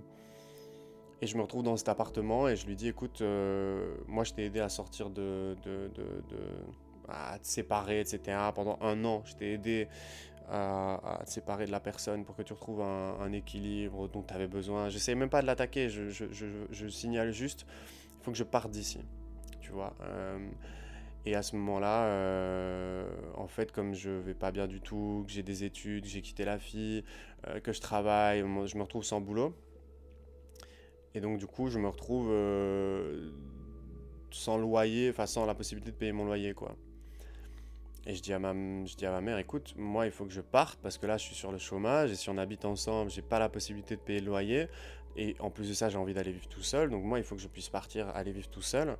[1.20, 4.32] et je me retrouve dans cet appartement et je lui dis écoute, euh, moi je
[4.32, 6.38] t'ai aidé à sortir de, de, de,
[7.08, 8.38] à te séparer, etc.
[8.54, 9.88] Pendant un an, je t'ai aidé
[10.50, 14.46] à, te séparer de la personne pour que tu retrouves un, équilibre dont tu avais
[14.48, 14.88] besoin.
[14.88, 17.66] J'essaie même pas de l'attaquer, je, je, je, je, signale juste,
[18.18, 19.00] il faut que je parte d'ici.
[19.60, 19.94] Tu vois.
[20.02, 20.38] Euh,
[21.26, 25.32] et à ce moment-là, euh, en fait, comme je vais pas bien du tout, que
[25.32, 27.04] j'ai des études, que j'ai quitté la fille,
[27.46, 29.54] euh, que je travaille, je me retrouve sans boulot.
[31.14, 33.30] Et donc, du coup, je me retrouve euh,
[34.30, 36.76] sans loyer, enfin sans la possibilité de payer mon loyer, quoi.
[38.06, 38.52] Et je dis, à ma,
[38.86, 41.18] je dis à ma mère, écoute, moi, il faut que je parte parce que là,
[41.18, 44.00] je suis sur le chômage et si on habite ensemble, j'ai pas la possibilité de
[44.00, 44.68] payer le loyer.
[45.16, 46.88] Et en plus de ça, j'ai envie d'aller vivre tout seul.
[46.88, 48.96] Donc, moi, il faut que je puisse partir, aller vivre tout seul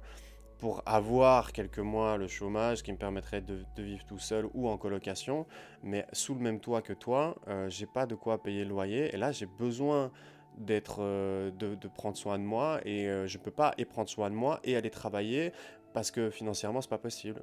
[0.59, 4.77] pour avoir quelques mois le chômage qui me permettrait de, vivre tout seul ou en
[4.77, 5.47] colocation,
[5.83, 9.15] mais sous le même toit que toi, euh, j'ai pas de quoi payer le loyer.
[9.15, 10.11] Et là j'ai besoin
[10.57, 12.81] d'être euh, de, prendre soin de moi.
[12.85, 15.53] Et euh, je peux pas et prendre soin de moi et aller travailler
[15.95, 17.43] parce que financièrement c'est pas possible.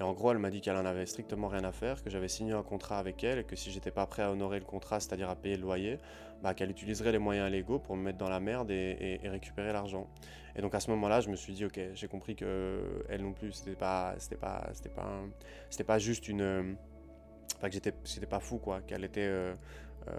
[0.00, 2.28] Et en gros, elle m'a dit qu'elle en avait strictement rien à faire, que j'avais
[2.28, 5.00] signé un contrat avec elle et que si j'étais pas prêt à honorer le contrat,
[5.00, 5.98] c'est-à-dire à payer le loyer,
[6.40, 10.08] bah, qu'elle utiliserait les moyens légaux pour me mettre dans la merde et, récupérer l'argent.
[10.54, 13.32] Et donc à ce moment-là, je me suis dit, ok, j'ai compris que elle non
[13.32, 15.20] plus, c'était pas, c'était pas, c'était pas,
[15.68, 16.76] c'était pas juste une,
[17.56, 19.54] enfin que j'étais, c'était pas fou quoi, qu'elle était, euh,
[20.08, 20.12] euh,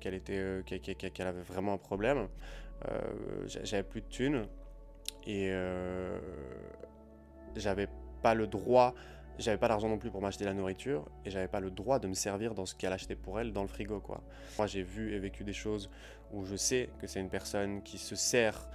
[0.00, 2.28] qu'elle était, euh, qu'elle avait vraiment un problème.
[3.46, 4.46] j'avais plus de thunes
[5.26, 5.50] et
[7.56, 7.88] j'avais
[8.24, 8.94] pas le droit,
[9.38, 12.08] j'avais pas d'argent non plus pour m'acheter la nourriture et j'avais pas le droit de
[12.08, 14.22] me servir dans ce qu'elle achetait pour elle dans le frigo quoi.
[14.56, 15.90] Moi j'ai vu et vécu des choses
[16.32, 18.66] où je sais que c'est une personne qui se sert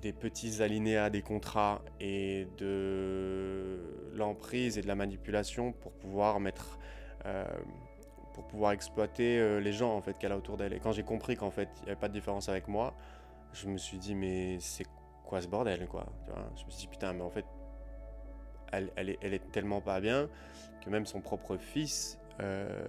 [0.00, 3.80] des petits alinéas des contrats et de
[4.14, 6.78] l'emprise et de la manipulation pour pouvoir mettre
[7.24, 7.44] euh,
[8.34, 10.74] pour pouvoir exploiter euh, les gens en fait qu'elle a autour d'elle.
[10.74, 12.94] Et quand j'ai compris qu'en fait il n'y avait pas de différence avec moi,
[13.52, 14.86] je me suis dit mais c'est
[15.24, 16.06] quoi ce bordel quoi.
[16.54, 17.46] je me suis dit putain mais en fait
[18.72, 20.28] elle, est, tellement pas bien
[20.84, 22.86] que même son propre fils euh,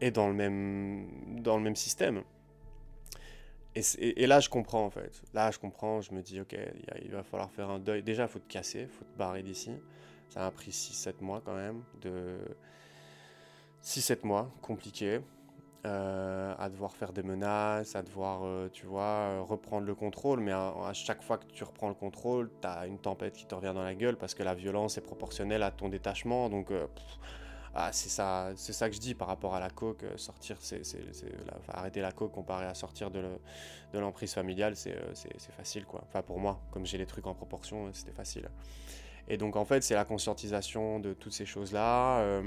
[0.00, 2.22] est dans le même, système.
[3.74, 5.22] Et, là, je comprends en fait.
[5.32, 6.56] Là, je comprends, je me dis, ok,
[7.02, 8.02] il va falloir faire un deuil.
[8.02, 9.72] Déjà, il faut te casser, il faut te barrer d'ici.
[10.28, 11.82] Ça m'a pris 6-7 mois quand même.
[12.00, 12.38] De...
[13.82, 15.20] 6-7 mois, compliqué.
[15.84, 20.38] Euh, à devoir faire des menaces, à devoir, euh, tu vois, euh, reprendre le contrôle.
[20.38, 23.54] Mais à, chaque fois que tu reprends le contrôle, tu as une tempête qui te
[23.56, 26.48] revient dans la gueule parce que la violence est proportionnelle à ton détachement.
[26.48, 26.68] Donc,
[27.74, 30.04] ah, c'est ça, c'est ça que je dis par rapport à la coke.
[30.14, 30.56] Sortir,
[31.66, 33.24] arrêter la coke comparé à sortir de,
[33.92, 34.94] de l'emprise familiale, c'est,
[35.56, 36.04] facile quoi.
[36.06, 38.48] Enfin pour moi, comme j'ai les trucs en proportion, c'était facile.
[39.26, 42.40] Et donc en fait, c'est la conscientisation de toutes ces choses-là.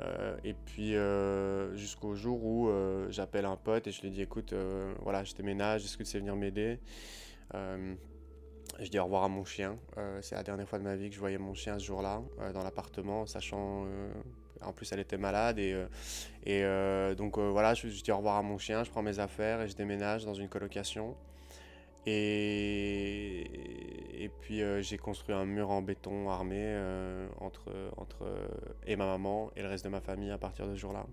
[0.00, 4.22] Euh, et puis euh, jusqu'au jour où euh, j'appelle un pote et je lui dis
[4.22, 4.54] écoute,
[5.00, 6.78] voilà, je déménage, est-ce que tu sais venir m'aider?
[7.54, 9.78] Je dis au revoir à mon chien.
[10.20, 12.62] c'est la dernière fois de ma vie que je voyais mon chien ce jour-là dans
[12.62, 13.86] l'appartement, sachant
[14.62, 16.64] en plus elle était malade et,
[17.16, 19.68] donc voilà, je, je, dis au revoir à mon chien, je prends mes affaires et
[19.68, 21.16] je déménage dans une colocation.
[22.06, 23.50] Et,
[24.40, 28.28] puis euh, j'ai construit un mur en béton armé euh, entre, entre
[28.86, 31.04] et ma maman et le reste de ma famille à partir de ce jour-là.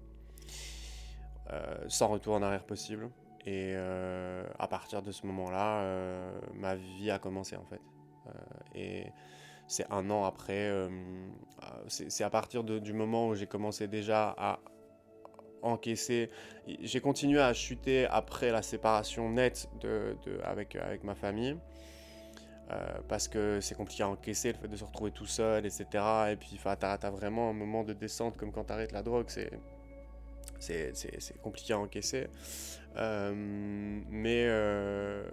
[1.51, 3.10] Euh, sans retour en arrière possible.
[3.45, 7.82] Et à partir de ce moment-là, ma vie a commencé en fait.
[8.73, 9.08] et
[9.67, 10.71] c'est un an après,
[11.89, 14.60] c'est à partir du moment où j'ai commencé déjà à
[15.63, 16.30] encaissé.
[16.82, 21.58] J'ai continué à chuter après la séparation nette de, avec, avec ma famille.
[22.71, 25.86] Euh, parce que c'est compliqué à encaisser le fait de se retrouver tout seul, etc.
[26.32, 29.26] Et puis tu as, vraiment un moment de descente comme quand tu arrêtes la drogue,
[29.28, 29.52] c'est
[30.60, 32.28] c'est compliqué à encaisser.
[32.95, 35.23] Euh, mais euh,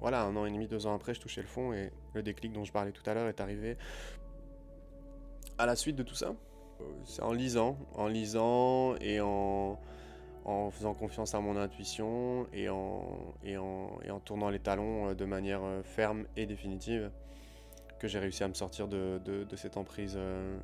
[0.00, 2.52] voilà, un an et demi, deux ans après, je touchais le fond et le déclic
[2.52, 3.78] dont je parlais tout à l'heure est arrivé
[5.56, 6.34] à la suite de tout ça.
[7.04, 9.78] C'est en lisant, en lisant et en,
[10.44, 15.08] en faisant confiance à mon intuition et en, et en, et en tournant les talons
[15.08, 17.10] euh, de manière euh, ferme et définitive
[17.98, 20.56] que j'ai réussi à me sortir de, de, cette emprise euh,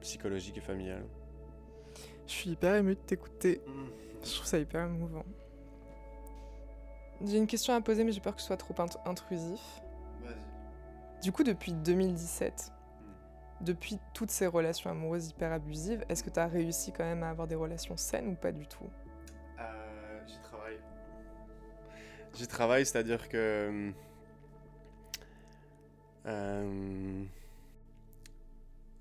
[0.00, 1.04] psychologique et familiale.
[2.26, 3.60] Je suis hyper émue de t'écouter.
[4.24, 5.24] Je trouve ça hyper émouvant.
[7.24, 8.74] J'ai une question à poser, mais j'ai peur que ce soit trop
[9.06, 9.60] intrusif.
[10.22, 10.34] Vas-y.
[11.22, 12.72] Du coup, depuis 2017,
[13.64, 17.30] depuis toutes ces relations amoureuses hyper abusives, est-ce que tu as réussi quand même à
[17.30, 18.88] avoir des relations saines ou pas du tout?
[19.58, 20.78] Euh, J'y travaille.
[22.34, 23.92] J'y travaille, c'est-à-dire que.
[26.26, 27.24] Euh,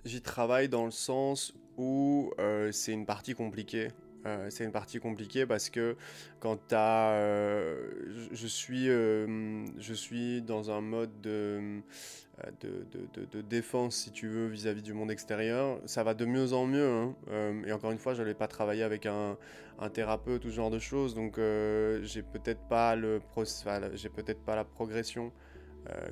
[0.04, 3.89] j'y travaille dans le sens où euh, c'est une partie compliquée.
[4.26, 5.96] Euh, c'est une partie compliquée parce que
[6.40, 7.16] quand as.
[8.32, 11.82] je, suis, je suis dans un mode de
[12.44, 15.80] euh, de, de, défense, si tu veux, vis-à-vis du monde extérieur.
[15.86, 16.90] Ça va de mieux en mieux.
[16.90, 17.16] Hein.
[17.30, 19.38] Euh, et encore une fois, je n'allais pas travailler avec un,
[19.78, 22.96] un, thérapeute ou ce genre de choses, donc euh, j'ai peut-être pas
[23.94, 25.32] j'ai peut-être pas la progression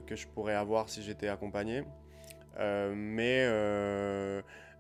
[0.06, 1.84] que je pourrais avoir si j'étais accompagné.
[2.60, 3.47] mais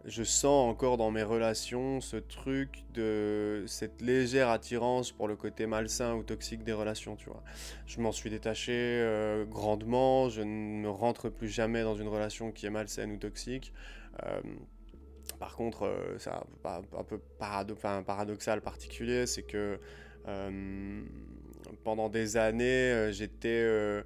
[0.05, 5.67] je sens encore dans mes relations ce truc de cette légère attirance pour le côté
[5.67, 7.43] malsain ou toxique des relations, tu vois.
[7.85, 12.65] Je m'en suis détaché euh, grandement, je ne rentre plus jamais dans une relation qui
[12.65, 13.73] est malsaine ou toxique.
[14.23, 14.41] Euh,
[15.39, 19.79] par contre, euh, c'est un, peu paradoxal, particulier, c'est que
[21.83, 24.03] pendant des années, j'étais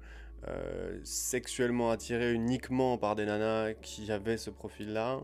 [1.04, 5.20] sexuellement attiré uniquement par des nanas qui avaient ce profil-là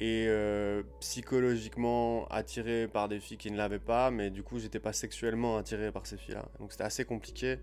[0.00, 4.80] et euh, psychologiquement attiré par des filles qui ne l'avaient pas, mais du coup j'étais
[4.80, 6.46] pas sexuellement attiré par ces filles-là.
[6.58, 7.58] Donc c'était assez compliqué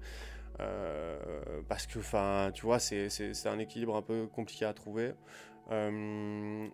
[0.60, 1.18] euh,
[1.68, 3.10] parce que, enfin, tu vois, c'est
[3.46, 5.14] un équilibre un peu compliqué à trouver.
[5.72, 6.68] Euh,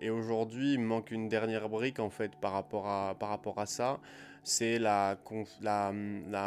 [0.00, 3.58] et, aujourd'hui, il me manque une dernière brique en fait par rapport à, par rapport
[3.58, 4.00] à ça.
[4.42, 5.18] C'est la,
[5.60, 5.92] la,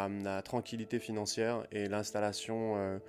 [0.08, 3.00] la, tranquillité financière et l'installation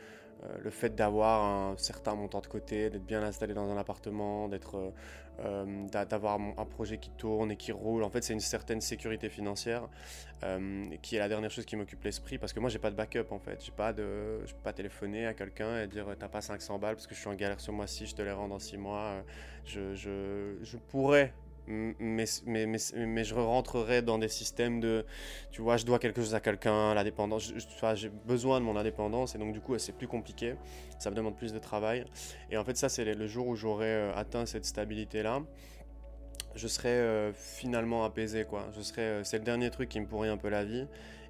[0.44, 4.50] euh, le fait d'avoir un certain montant de côté, d'être bien installé dans un appartement,
[4.50, 4.92] d'être, euh,
[5.40, 8.04] euh, d'avoir un projet qui tourne et qui roule.
[8.04, 9.88] En fait, c'est une certaine sécurité financière
[11.04, 13.28] qui est la dernière chose qui m'occupe l'esprit parce que moi, j'ai pas de backup
[13.30, 13.64] en fait.
[13.64, 16.96] J'ai pas de, je peux pas téléphoner à quelqu'un et dire t'as pas 500 balles
[16.96, 19.24] parce que je suis en galère ce mois-ci, je te les rends dans 6 mois.
[19.66, 21.32] Je, je, je pourrais
[22.00, 25.06] mais, mais, mais, je rentrerai dans des systèmes de,
[25.52, 27.54] tu vois, je dois quelque chose à quelqu'un, la dépendance,
[27.96, 30.56] j'ai besoin de mon indépendance et donc du coup c'est plus compliqué,
[31.00, 32.06] ça me demande plus de travail.
[32.50, 35.42] Et en fait ça c'est le jour où j'aurai euh, atteint cette stabilité-là,
[36.56, 38.68] je serai euh, finalement apaisé quoi.
[38.76, 40.88] Je serai, euh, c'est le dernier truc qui me pourrit un peu la vie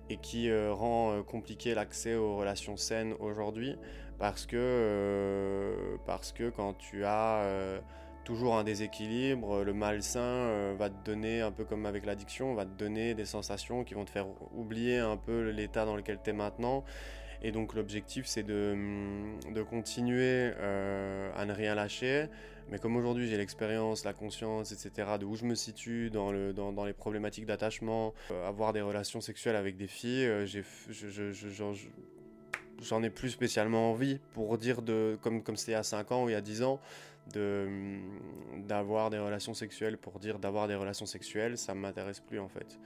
[0.09, 3.77] et qui rend compliqué l'accès aux relations saines aujourd'hui
[4.19, 7.81] parce que, parce que quand tu as
[8.31, 9.61] toujours un déséquilibre.
[9.61, 13.25] Le malsain euh, va te donner, un peu comme avec l'addiction, va te donner des
[13.25, 16.85] sensations qui vont te faire oublier un peu l'état dans lequel tu es maintenant.
[17.41, 22.27] Et donc l'objectif c'est de, mm, de, continuer euh, à ne rien lâcher.
[22.69, 26.53] Mais comme aujourd'hui j'ai l'expérience, la conscience, etc., de où je me situe dans, le,
[26.53, 31.33] dans, dans les problématiques d'attachement, euh, avoir des relations sexuelles avec des filles, j'ai, je,
[31.33, 31.89] je,
[32.81, 36.29] j'en ai plus spécialement envie pour dire de comme comme c'était a 5 ans ou
[36.29, 36.79] il y a 10 ans
[37.33, 37.67] de
[38.57, 42.79] d'avoir des relations sexuelles pour dire d'avoir des relations sexuelles, ça m'intéresse plus en fait.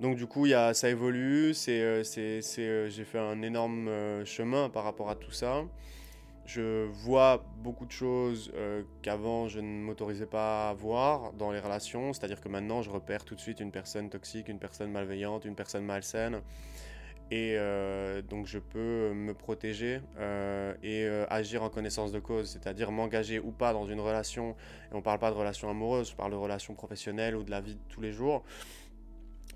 [0.00, 3.90] Donc du coup, y a, ça évolue, c'est, euh, c'est, c'est, j'ai fait un énorme
[4.24, 5.62] chemin par rapport à tout ça.
[6.46, 8.50] Je vois beaucoup de choses
[9.02, 13.24] qu'avant je ne m'autorisais pas à voir dans les relations, c'est-à-dire que maintenant je repère
[13.24, 16.40] tout de suite une personne toxique, une personne malveillante, une personne malsaine.
[17.32, 22.50] Et euh, donc je peux me protéger euh, et euh, agir en connaissance de cause,
[22.50, 24.56] c'est-à-dire m'engager ou pas dans une relation.
[24.90, 27.50] Et on ne parle pas de relation amoureuse, je parle de relation professionnelle ou de
[27.52, 28.42] la vie de tous les jours.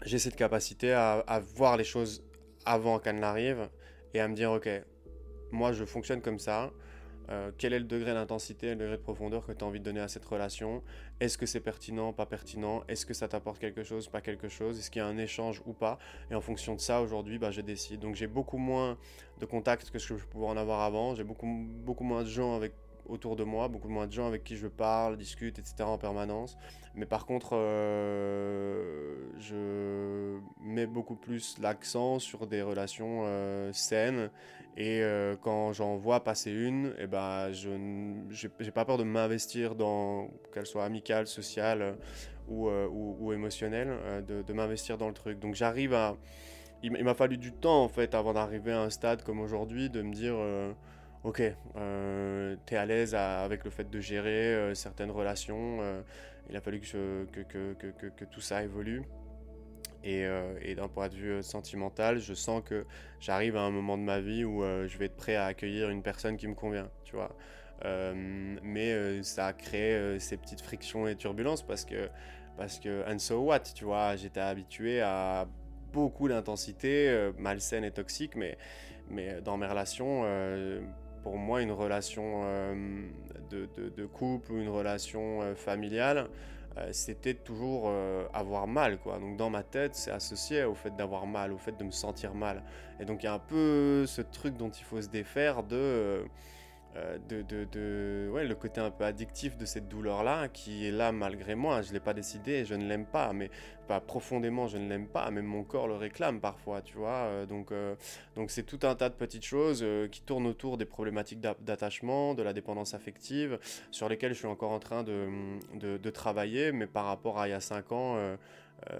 [0.04, 2.22] J'ai cette capacité à, à voir les choses
[2.64, 3.68] avant qu'elles n'arrivent
[4.12, 4.68] et à me dire, ok,
[5.50, 6.70] moi je fonctionne comme ça.
[7.30, 9.84] Euh, quel est le degré d'intensité, le degré de profondeur que tu as envie de
[9.84, 10.82] donner à cette relation?
[11.20, 12.84] Est-ce que c'est pertinent, pas pertinent?
[12.88, 14.78] Est-ce que ça t'apporte quelque chose, pas quelque chose?
[14.78, 15.98] Est-ce qu'il y a un échange ou pas?
[16.30, 18.00] Et en fonction de ça, aujourd'hui, bah, je décide.
[18.00, 18.98] Donc j'ai beaucoup moins
[19.38, 21.14] de contacts que ce que je pouvais en avoir avant.
[21.14, 22.72] J'ai beaucoup, beaucoup moins de gens avec
[23.06, 25.84] autour de moi, beaucoup moins de gens avec qui je parle, discute, etc.
[25.84, 26.56] en permanence.
[26.94, 34.30] Mais par contre, euh, je mets beaucoup plus l'accent sur des relations euh, saines.
[34.76, 39.04] Et euh, quand j'en vois passer une, et eh ben, je n'ai pas peur de
[39.04, 41.96] m'investir dans, qu'elle soit amicale, sociale
[42.48, 45.38] ou, ou, émotionnelle, de m'investir dans le truc.
[45.38, 46.16] Donc j'arrive à...
[46.82, 50.02] Il m'a fallu du temps en fait avant d'arriver à un stade comme aujourd'hui, de
[50.02, 50.34] me dire
[51.24, 51.42] ok,
[51.76, 55.78] euh, tu es à l'aise avec le fait de gérer euh, certaines relations.
[55.80, 56.02] Euh,
[56.50, 59.02] il a fallu que, tout ça évolue.
[60.06, 60.26] Et,
[60.60, 62.84] et d'un point de vue sentimental, je sens que
[63.20, 66.02] j'arrive à un moment de ma vie où je vais être prêt à accueillir une
[66.02, 67.34] personne qui me convient, tu vois.
[68.62, 72.10] mais ça a créé ces petites frictions et turbulences parce que,
[72.58, 75.48] parce que, and so what, tu vois, j'étais habitué à
[75.90, 78.58] beaucoup d'intensité, malsaine et toxique, mais,
[79.08, 80.26] mais dans mes relations,
[81.24, 82.74] pour moi, une relation euh,
[83.50, 86.28] de, couple ou une relation euh, familiale,
[86.76, 87.90] euh, c'était toujours
[88.34, 88.98] avoir mal.
[88.98, 89.18] Quoi.
[89.18, 92.34] Donc dans ma tête, c'est associé au fait d'avoir mal, au fait de me sentir
[92.34, 92.62] mal.
[93.00, 96.24] Et donc il y a un peu ce truc dont il faut se défaire de
[96.96, 97.18] euh,
[98.44, 101.82] le côté un peu addictif de cette douleur-là, qui est là malgré moi.
[101.82, 103.50] Je ne l'ai pas décidé, je ne l'aime pas, mais
[103.88, 107.26] pas profondément, je ne l'aime pas, même mon corps le réclame parfois, tu vois.
[107.26, 107.96] Euh, donc, euh,
[108.36, 112.42] donc c'est tout un tas de petites choses qui tournent autour des problématiques d'attachement, de
[112.42, 113.58] la dépendance affective,
[113.90, 115.28] sur lesquelles je suis encore en train de,
[115.80, 118.36] de travailler, mais par rapport à il y a 5 ans,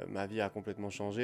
[0.09, 1.23] ma vie a complètement changé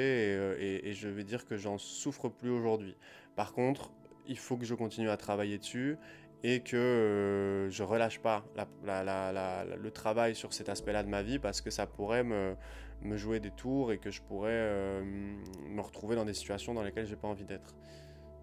[0.59, 2.95] et, et je vais dire que j'en souffre plus aujourd'hui.
[3.35, 3.91] Par contre,
[4.27, 5.97] il faut que je continue à travailler dessus
[6.43, 8.43] et que euh, je relâche pas
[8.83, 12.55] le travail sur cet aspect-là de ma vie parce que ça pourrait me,
[13.01, 16.83] me jouer des tours et que je pourrais euh, me retrouver dans des situations dans
[16.83, 17.75] lesquelles j'ai pas envie d'être.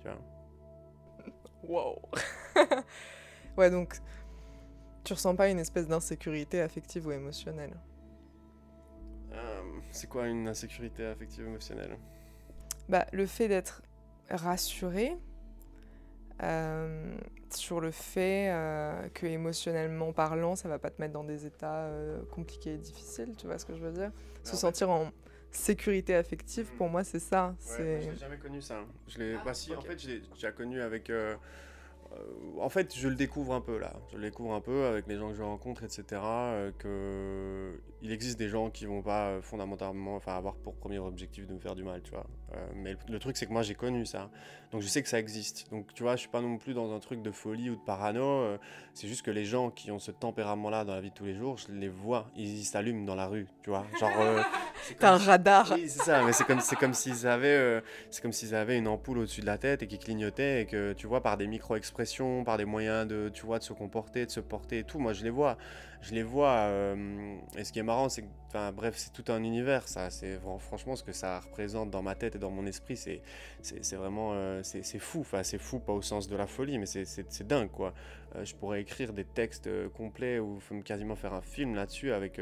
[0.00, 0.18] Tu vois.
[1.64, 2.02] Wow.
[3.56, 3.96] Ouais, donc
[5.02, 7.76] tu ressens pas une espèce d'insécurité affective ou émotionnelle?
[9.32, 11.98] Euh, C'est quoi une insécurité affective ou émotionnelle?
[12.88, 13.82] Bah, le fait d'être
[14.30, 15.16] rassuré
[16.42, 17.16] euh,
[17.50, 21.84] sur le fait euh, que émotionnellement parlant, ça va pas te mettre dans des états
[21.84, 24.12] euh, compliqués et difficiles, tu vois ce que je veux dire?
[24.44, 25.10] Se sentir en
[25.50, 27.54] sécurité affective, pour moi, c'est ça.
[27.78, 28.84] Ouais, je l'ai jamais connu ça.
[29.08, 31.36] Je l'ai, ah, bah si, en fait, je l'ai déjà connu avec euh,
[32.58, 33.92] en fait, je le découvre un peu là.
[34.10, 36.20] Je le découvre un peu avec les gens que je rencontre, etc.
[36.78, 41.54] Que il existe des gens qui vont pas fondamentalement, enfin, avoir pour premier objectif de
[41.54, 42.26] me faire du mal, tu vois.
[42.74, 44.30] Mais le, truc, c'est que moi, j'ai connu ça,
[44.72, 45.70] donc je sais que ça existe.
[45.70, 47.80] Donc, tu vois, je suis pas non plus dans un truc de folie ou de
[47.80, 48.58] parano.
[48.94, 51.34] c'est juste que les gens qui ont ce tempérament-là dans la vie de tous les
[51.34, 53.86] jours, je les vois, ils s'allument dans la rue, tu vois.
[54.00, 54.10] Genre.
[54.98, 55.72] T'as un radar.
[55.74, 56.22] Oui, c'est ça.
[56.22, 59.46] Mais c'est comme, c'est comme s'ils avaient, c'est comme s'ils avaient une ampoule au-dessus de
[59.46, 63.06] la tête et qui clignotait et que tu vois par des micro-expressions par des moyens
[63.06, 64.98] de, tu vois, de se comporter, de se porter et tout.
[64.98, 65.56] Moi, je les vois.
[66.00, 66.50] Je les vois.
[66.50, 70.10] Euh, et ce qui est marrant, c'est que, bref, c'est tout un univers, ça.
[70.10, 72.96] C'est franchement ce que ça représente dans ma tête et dans mon esprit.
[72.96, 75.20] C'est, vraiment, euh, c'est fou.
[75.20, 77.94] Enfin, c'est fou, pas au sens de la folie, mais c'est dingue, quoi.
[78.36, 82.40] Euh, je pourrais écrire des textes complets ou quasiment faire un film là-dessus avec.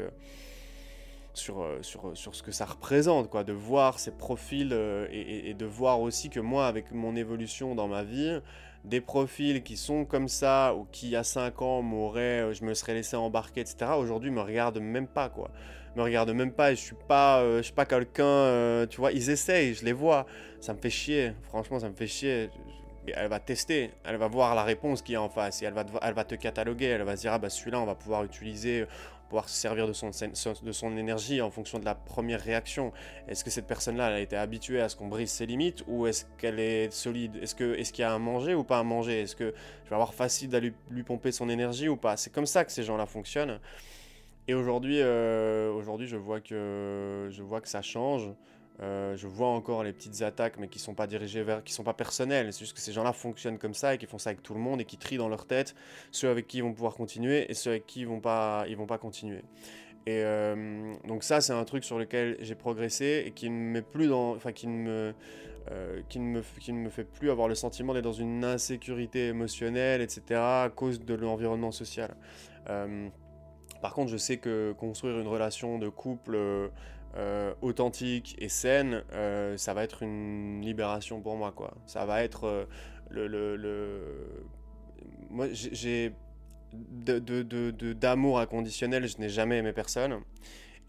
[1.33, 4.73] Sur, sur, sur, ce que ça représente, quoi, de voir ces profils
[5.11, 8.41] et, de voir aussi que moi, avec mon évolution dans ma vie,
[8.83, 12.53] des profils qui sont comme ça ou qui il y a 5 ans m'auraient, euh,
[12.53, 13.91] je me serais laissé embarquer, etc.
[13.97, 15.49] Aujourd'hui, me regardent même pas quoi.
[15.95, 19.11] Me regardent même pas je suis pas, euh, je suis pas quelqu'un, euh, tu vois.
[19.11, 20.25] Ils essayent, je les vois.
[20.61, 21.33] Ça me fait chier.
[21.43, 22.49] Franchement, ça me fait chier.
[23.15, 25.73] Elle va tester, elle va voir la réponse qu'il y a en face et elle
[25.73, 26.87] va, elle va te cataloguer.
[26.87, 28.85] Elle va se dire ah bah celui-là on va pouvoir utiliser
[29.27, 32.91] pouvoir se servir de son, de son énergie en fonction de la première réaction.
[33.27, 36.07] Est-ce que cette personne-là, elle a été habituée à ce qu'on brise ses limites ou
[36.07, 37.37] est-ce qu'elle est solide?
[37.41, 39.21] Est-ce qu'il est y a à manger ou pas à manger?
[39.21, 39.53] Est-ce que
[39.83, 42.17] je vais avoir facile d'aller lui pomper son énergie ou pas?
[42.17, 43.59] C'est comme ça que ces gens-là fonctionnent.
[44.47, 48.29] Et aujourd'hui, euh, aujourd'hui, je je vois que ça change.
[48.81, 51.83] Euh, je vois encore les petites attaques, mais qui sont pas dirigées vers, qui sont
[51.83, 52.53] pas personnelles.
[52.53, 54.59] C'est juste que ces gens-là fonctionnent comme ça et qui font ça avec tout le
[54.59, 55.75] monde et qui trient dans leur tête
[56.11, 58.77] ceux avec qui ils vont pouvoir continuer et ceux avec qui ils vont pas, ils
[58.77, 59.41] vont pas continuer.
[60.05, 63.81] Et euh, donc ça, c'est un truc sur lequel j'ai progressé et qui ne met
[63.81, 65.13] plus dans, enfin qui ne me,
[66.07, 69.27] qui ne me, qui ne me fait plus avoir le sentiment d'être dans une insécurité
[69.27, 70.21] émotionnelle, etc.
[70.35, 72.15] à cause de l'environnement social.
[73.81, 76.71] Par contre, je sais que construire une relation de couple
[77.17, 81.73] euh, authentique et saine, euh, ça va être une libération pour moi, quoi.
[81.87, 82.65] Ça va être euh,
[83.09, 84.45] le, le,
[85.29, 86.13] Moi, j'ai...
[86.73, 90.19] D'amour de, de, de, inconditionnel, je n'ai jamais aimé personne.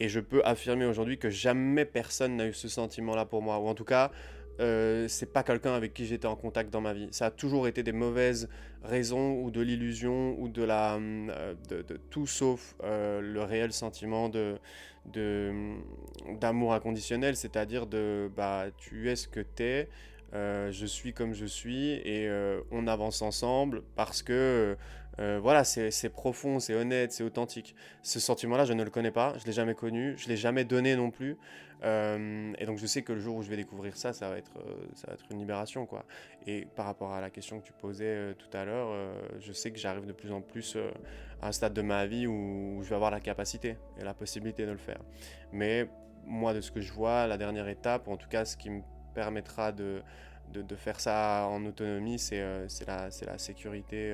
[0.00, 3.58] Et je peux affirmer aujourd'hui que jamais personne n'a eu ce sentiment-là pour moi.
[3.60, 4.10] Ou en tout cas,
[4.60, 7.08] euh, c'est pas quelqu'un avec qui j'étais en contact dans ma vie.
[7.12, 8.48] Ça a toujours été des mauvaises
[8.82, 14.28] raisons ou de l'illusion ou de la euh, de, tout sauf euh, le réel sentiment
[14.28, 14.58] de
[16.38, 19.88] d'amour inconditionnel, c'est-à-dire de bah tu es ce que t'es,
[20.34, 22.28] je suis comme je suis et
[22.70, 24.76] on avance ensemble parce que
[25.18, 27.74] voilà, c'est profond, c'est honnête, c'est authentique.
[28.02, 30.96] Ce sentiment-là, je ne le connais pas, je l'ai jamais connu, je l'ai jamais donné
[30.96, 31.36] non plus.
[31.84, 34.38] Euh, et donc je sais que le jour où je vais découvrir ça, ça va
[34.38, 35.86] être, euh, ça va être une libération.
[35.86, 36.04] quoi.
[36.46, 38.88] Et par rapport à la question que tu posais euh, tout à l'heure,
[39.38, 40.76] je sais que j'arrive de plus en plus
[41.40, 44.66] à un stade de ma vie où je vais avoir la capacité et la possibilité
[44.66, 45.00] de le faire.
[45.52, 45.88] Mais
[46.24, 48.82] moi, de ce que je vois, la dernière étape, en tout cas ce qui me
[49.14, 50.02] permettra de,
[50.52, 52.40] de, de faire ça en autonomie, c'est
[52.86, 54.12] la, la sécurité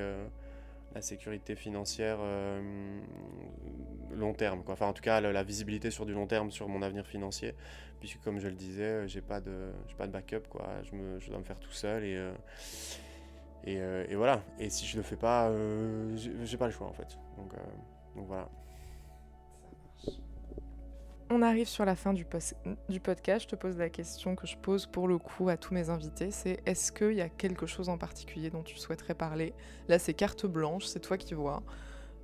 [0.95, 3.01] la sécurité financière euh,
[4.13, 4.63] long terme.
[4.63, 4.75] Quoi.
[4.75, 7.55] Enfin, en tout cas, la, visibilité sur du long terme sur mon avenir financier.
[8.01, 10.49] Puisque, comme je le disais, j'ai pas de, pas de backup.
[10.49, 10.67] Quoi.
[10.83, 12.05] Je, me, je dois me faire tout seul.
[12.05, 12.33] Et, euh,
[13.65, 14.43] et, euh, voilà.
[14.59, 15.51] Et si je le fais pas,
[16.17, 17.19] j'ai pas le choix en fait.
[17.37, 17.53] Donc
[18.15, 18.49] voilà.
[21.31, 22.27] On arrive sur la fin du,
[22.89, 23.45] du, podcast.
[23.45, 26.31] Je te pose la question que je pose pour le coup à tous mes invités.
[26.31, 29.55] C'est est-ce qu'il y a quelque chose en particulier dont tu souhaiterais parler?
[29.89, 31.63] Là, c'est carte blanche, c'est toi qui vois.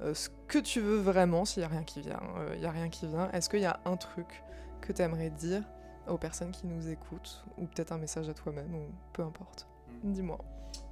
[0.02, 2.20] Euh, ce que tu veux vraiment, s'il n'y a rien qui vient.
[2.38, 3.30] Euh, il a rien qui vient.
[3.32, 4.42] Est-ce qu'il y a un truc
[4.82, 5.62] que tu aimerais dire
[6.06, 9.66] aux personnes qui nous écoutent Ou peut-être un message à toi-même, ou peu importe?
[10.02, 10.12] Hmm.
[10.12, 10.38] Dis-moi.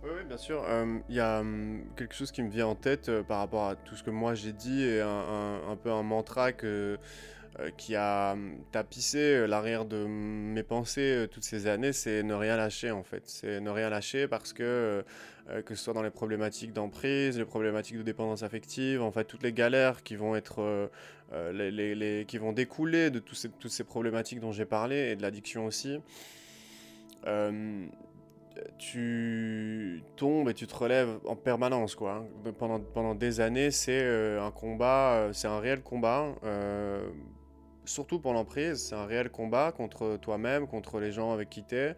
[0.02, 0.62] Oui, bien sûr.
[0.66, 3.76] Euh, il y a hum, quelque chose qui me vient en tête par rapport à
[3.76, 6.98] tout ce que moi j'ai dit et un, un, peu un mantra que
[7.76, 12.34] qui a hum, tapissé euh, l'arrière de mes pensées euh, toutes ces années, c'est ne
[12.34, 13.22] rien lâcher en fait.
[13.26, 15.04] C'est ne rien lâcher parce que,
[15.64, 19.42] que ce soit dans les problématiques d'emprise, les problématiques de dépendance affective, en fait toutes
[19.42, 20.90] les galères qui vont être,
[21.52, 26.00] les, qui vont découler de toutes ces problématiques dont j'ai parlé et de l'addiction aussi.
[28.78, 32.26] tu tombes et tu te relèves en permanence quoi.
[32.46, 32.52] Hein.
[32.58, 36.34] Pendant, pendant des années, c'est un combat, c'est un réel combat
[37.88, 41.74] surtout pour l'emprise, c'est un réel combat contre toi-même, contre les gens avec qui tu
[41.74, 41.96] es.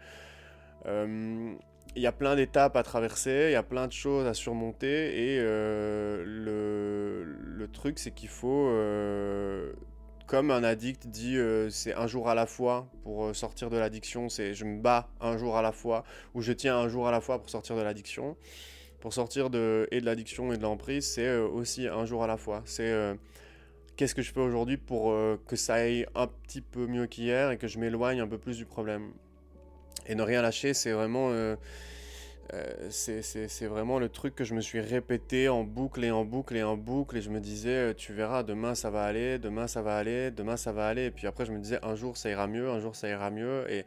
[0.86, 1.54] Euh,
[1.96, 5.34] il y a plein d'étapes à traverser, il y a plein de choses à surmonter
[5.34, 9.72] et euh, le, truc c'est qu'il faut, euh,
[10.26, 11.36] comme un addict dit,
[11.70, 15.36] c'est un jour à la fois pour sortir de l'addiction, c'est je me bats un
[15.36, 17.82] jour à la fois ou je tiens un jour à la fois pour sortir de
[17.82, 18.36] l'addiction.
[19.00, 22.36] Pour sortir de, et de l'addiction et de l'emprise, c'est aussi un jour à la
[22.36, 22.60] fois.
[22.66, 22.92] C'est
[24.00, 27.50] qu'est-ce que je fais aujourd'hui pour euh, que ça aille un petit peu mieux qu'hier
[27.50, 29.12] et que je m'éloigne un peu plus du problème.
[30.06, 31.54] Et ne rien lâcher, c'est vraiment, euh,
[32.54, 36.56] euh, c'est vraiment le truc que je me suis répété en boucle et en boucle
[36.56, 37.18] et en boucle.
[37.18, 40.56] Et je me disais, tu verras, demain ça va aller, demain ça va aller, demain
[40.56, 41.04] ça va aller.
[41.04, 43.30] Et puis après, je me disais, un jour ça ira mieux, un jour ça ira
[43.30, 43.70] mieux.
[43.70, 43.84] Et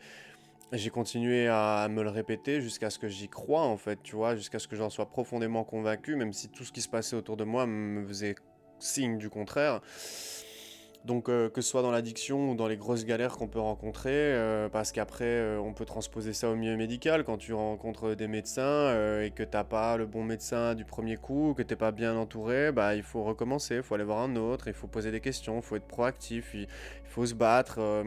[0.73, 4.35] j'ai continué à me le répéter jusqu'à ce que j'y crois, en fait, tu vois,
[4.35, 7.35] jusqu'à ce que j'en sois profondément convaincu, même si tout ce qui se passait autour
[7.35, 8.35] de moi me faisait
[8.83, 9.81] signe du contraire.
[11.05, 14.11] Donc euh, que ce soit dans l'addiction ou dans les grosses galères qu'on peut rencontrer,
[14.13, 18.27] euh, parce qu'après euh, on peut transposer ça au milieu médical quand tu rencontres des
[18.27, 22.15] médecins et que t'as pas le bon médecin du premier coup, que t'es pas bien
[22.15, 25.19] entouré, bah il faut recommencer, il faut aller voir un autre, il faut poser des
[25.19, 26.67] questions, il faut être proactif, il,
[27.05, 28.03] faut se battre.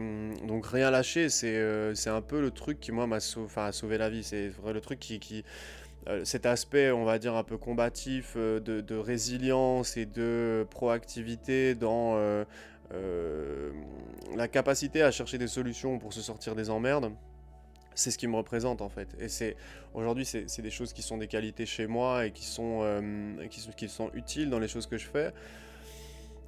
[0.47, 4.51] donc rien lâcher, c'est un peu le truc qui moi m'a sauvé la vie, c'est
[4.65, 5.86] le truc qui euh,
[6.23, 12.15] cet aspect, on va dire, un peu combatif euh, de, résilience et de proactivité dans
[12.17, 13.71] euh,
[14.35, 17.11] la capacité à chercher des solutions pour se sortir des emmerdes,
[17.95, 19.09] c'est ce qui me représente en fait.
[19.19, 19.55] Et c'est
[19.93, 23.01] aujourd'hui, c'est des choses qui sont des qualités chez moi et qui sont,
[23.49, 25.33] qui, sont utiles dans les choses que je fais.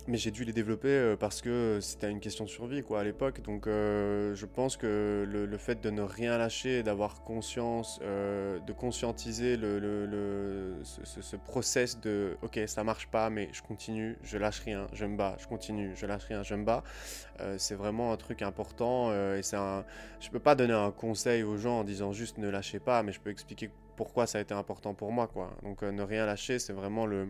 [0.07, 3.03] Mais j'ai dû les développer euh, parce que c'était une question de survie quoi à
[3.03, 3.41] l'époque.
[3.41, 8.73] Donc euh, je pense que le, fait de ne rien lâcher, d'avoir conscience, euh, de
[8.73, 14.37] conscientiser le, le, ce, ce, process de ok ça marche pas mais je continue, je
[14.37, 16.83] lâche rien, je me bats, je continue, je lâche rien, je me bats,
[17.57, 19.85] c'est vraiment un truc important et c'est un...
[20.19, 23.11] Je peux pas donner un conseil aux gens en disant juste ne lâchez pas, mais
[23.11, 25.55] je peux expliquer pourquoi ça a été important pour moi quoi.
[25.63, 27.29] Donc ne rien lâcher c'est vraiment le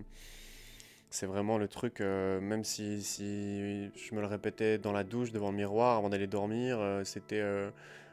[1.09, 5.31] c'est vraiment le truc, euh, même si, si, je me le répétais dans la douche,
[5.31, 7.71] devant le miroir, avant d'aller dormir, euh, c'était, euh,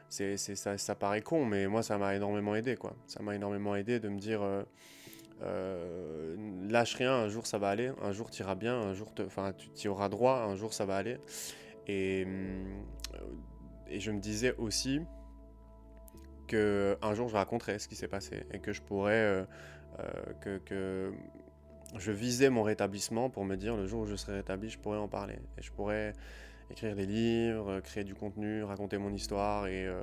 [0.09, 2.95] ça, ça, paraît con, mais moi ça m'a énormément aidé, quoi.
[3.05, 4.41] Ça m'a énormément aidé de me dire,
[6.69, 9.53] lâche rien, un jour ça va aller, un jour tu iras bien, un jour enfin
[9.75, 11.17] tu y auras droit, un jour ça va aller.
[11.87, 12.25] Et,
[13.89, 15.01] et je me disais aussi
[16.47, 19.45] que un jour je raconterai ce qui s'est passé et que je pourrais,
[20.41, 21.11] que, que
[21.95, 24.97] je visais mon rétablissement pour me dire le jour où je serai rétabli, je pourrais
[24.97, 25.35] en parler.
[25.57, 26.13] Et je pourrais
[26.69, 30.01] écrire des livres, créer du contenu, raconter mon histoire et, euh,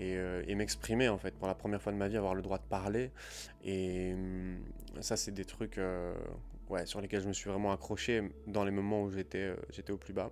[0.00, 1.34] euh, et, m'exprimer en fait.
[1.34, 3.10] Pour la première fois de ma vie, avoir le droit de parler.
[3.64, 4.58] Et hum,
[5.00, 6.14] ça, c'est des trucs euh,
[6.68, 9.98] ouais, sur lesquels je me suis vraiment accroché dans les moments où j'étais j'étais au
[9.98, 10.30] plus bas.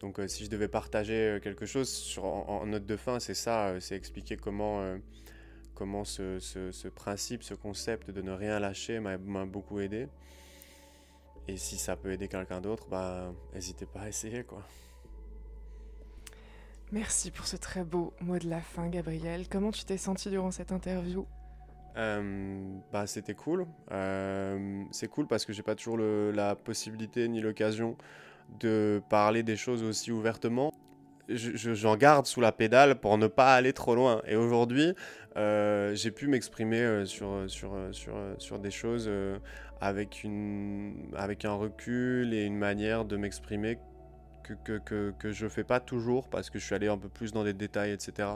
[0.00, 4.36] Donc si je devais partager quelque chose en note de fin, c'est ça, c'est expliquer
[4.36, 4.98] comment
[5.76, 10.08] comment ce, principe, ce concept de ne rien lâcher m'a beaucoup aidé.
[11.46, 14.62] Et si ça peut aider quelqu'un d'autre, bah, n'hésitez pas à essayer, quoi.
[16.92, 19.48] Merci pour ce très beau mot de la fin, Gabriel.
[19.48, 21.26] Comment tu t'es senti durant cette interview?
[21.96, 23.66] Euh, bah, c'était cool.
[23.92, 27.96] Euh, c'est cool parce que j'ai pas toujours la possibilité ni l'occasion
[28.60, 30.72] de parler des choses aussi ouvertement
[31.28, 34.22] j'en garde sous la pédale pour ne pas aller trop loin.
[34.26, 34.94] Et aujourd'hui,
[35.36, 39.38] euh, j'ai pu m'exprimer euh, sur, sur, des choses euh,
[39.80, 43.78] avec un recul et une manière de m'exprimer
[44.42, 47.08] que, que, que, que je fais pas toujours parce que je suis allé un peu
[47.08, 48.28] plus dans des détails, etc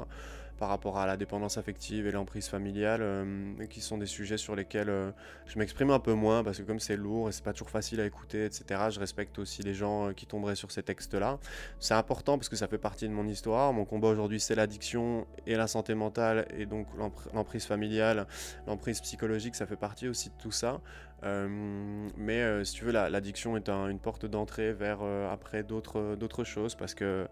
[0.60, 4.54] par rapport à la dépendance affective et l'emprise familiale, euh, qui sont des sujets sur
[4.54, 5.10] lesquels euh,
[5.46, 7.98] je m'exprime un peu moins parce que comme c'est lourd et c'est pas toujours facile
[7.98, 8.78] à écouter, etc.
[8.90, 11.38] Je respecte aussi les gens euh, qui tomberaient sur ces textes-là.
[11.78, 13.72] C'est important parce que ça fait partie de mon histoire.
[13.72, 16.86] Mon combat aujourd'hui, c'est l'addiction et la santé mentale et donc
[17.32, 18.26] l'emprise familiale,
[18.66, 20.82] l'emprise psychologique, ça fait partie aussi de tout ça.
[21.22, 27.26] mais si tu veux, l'addiction est une porte d'entrée vers après d'autres choses parce que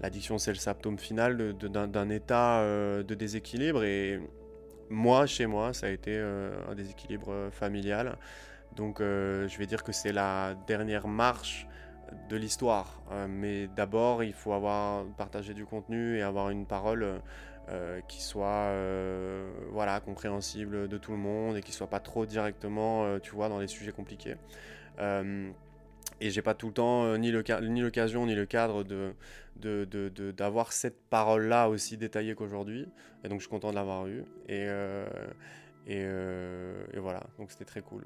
[0.00, 3.84] l'addiction, c'est le symptôme final d'un état euh, de déséquilibre.
[3.84, 4.20] Et
[4.90, 8.16] moi, chez moi, ça a été euh, un déséquilibre euh, familial.
[8.76, 11.68] Donc, je vais dire que c'est la dernière marche
[12.28, 13.00] de l'histoire.
[13.28, 17.22] mais d'abord, il faut avoir partagé du contenu et avoir une parole
[18.08, 18.72] qui soit
[19.70, 23.60] voilà compréhensible de tout le monde et qui soit pas trop directement, tu vois, dans
[23.60, 24.34] des sujets compliqués
[26.20, 29.14] et j'ai pas tout le temps euh, ni l'occasion ni le cadre de
[30.32, 32.86] d'avoir cette parole là aussi détaillée qu'aujourd'hui
[33.24, 35.06] et donc je suis content de l'avoir eu et, euh,
[35.88, 38.04] euh, et, voilà donc c'était très cool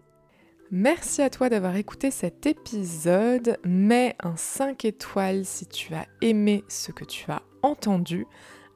[0.71, 3.57] Merci à toi d'avoir écouté cet épisode.
[3.65, 8.27] Mets un 5 étoiles si tu as aimé ce que tu as entendu.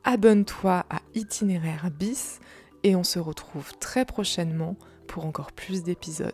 [0.03, 2.41] Abonne-toi à Itinéraire bis
[2.83, 4.75] et on se retrouve très prochainement
[5.07, 6.33] pour encore plus d'épisodes.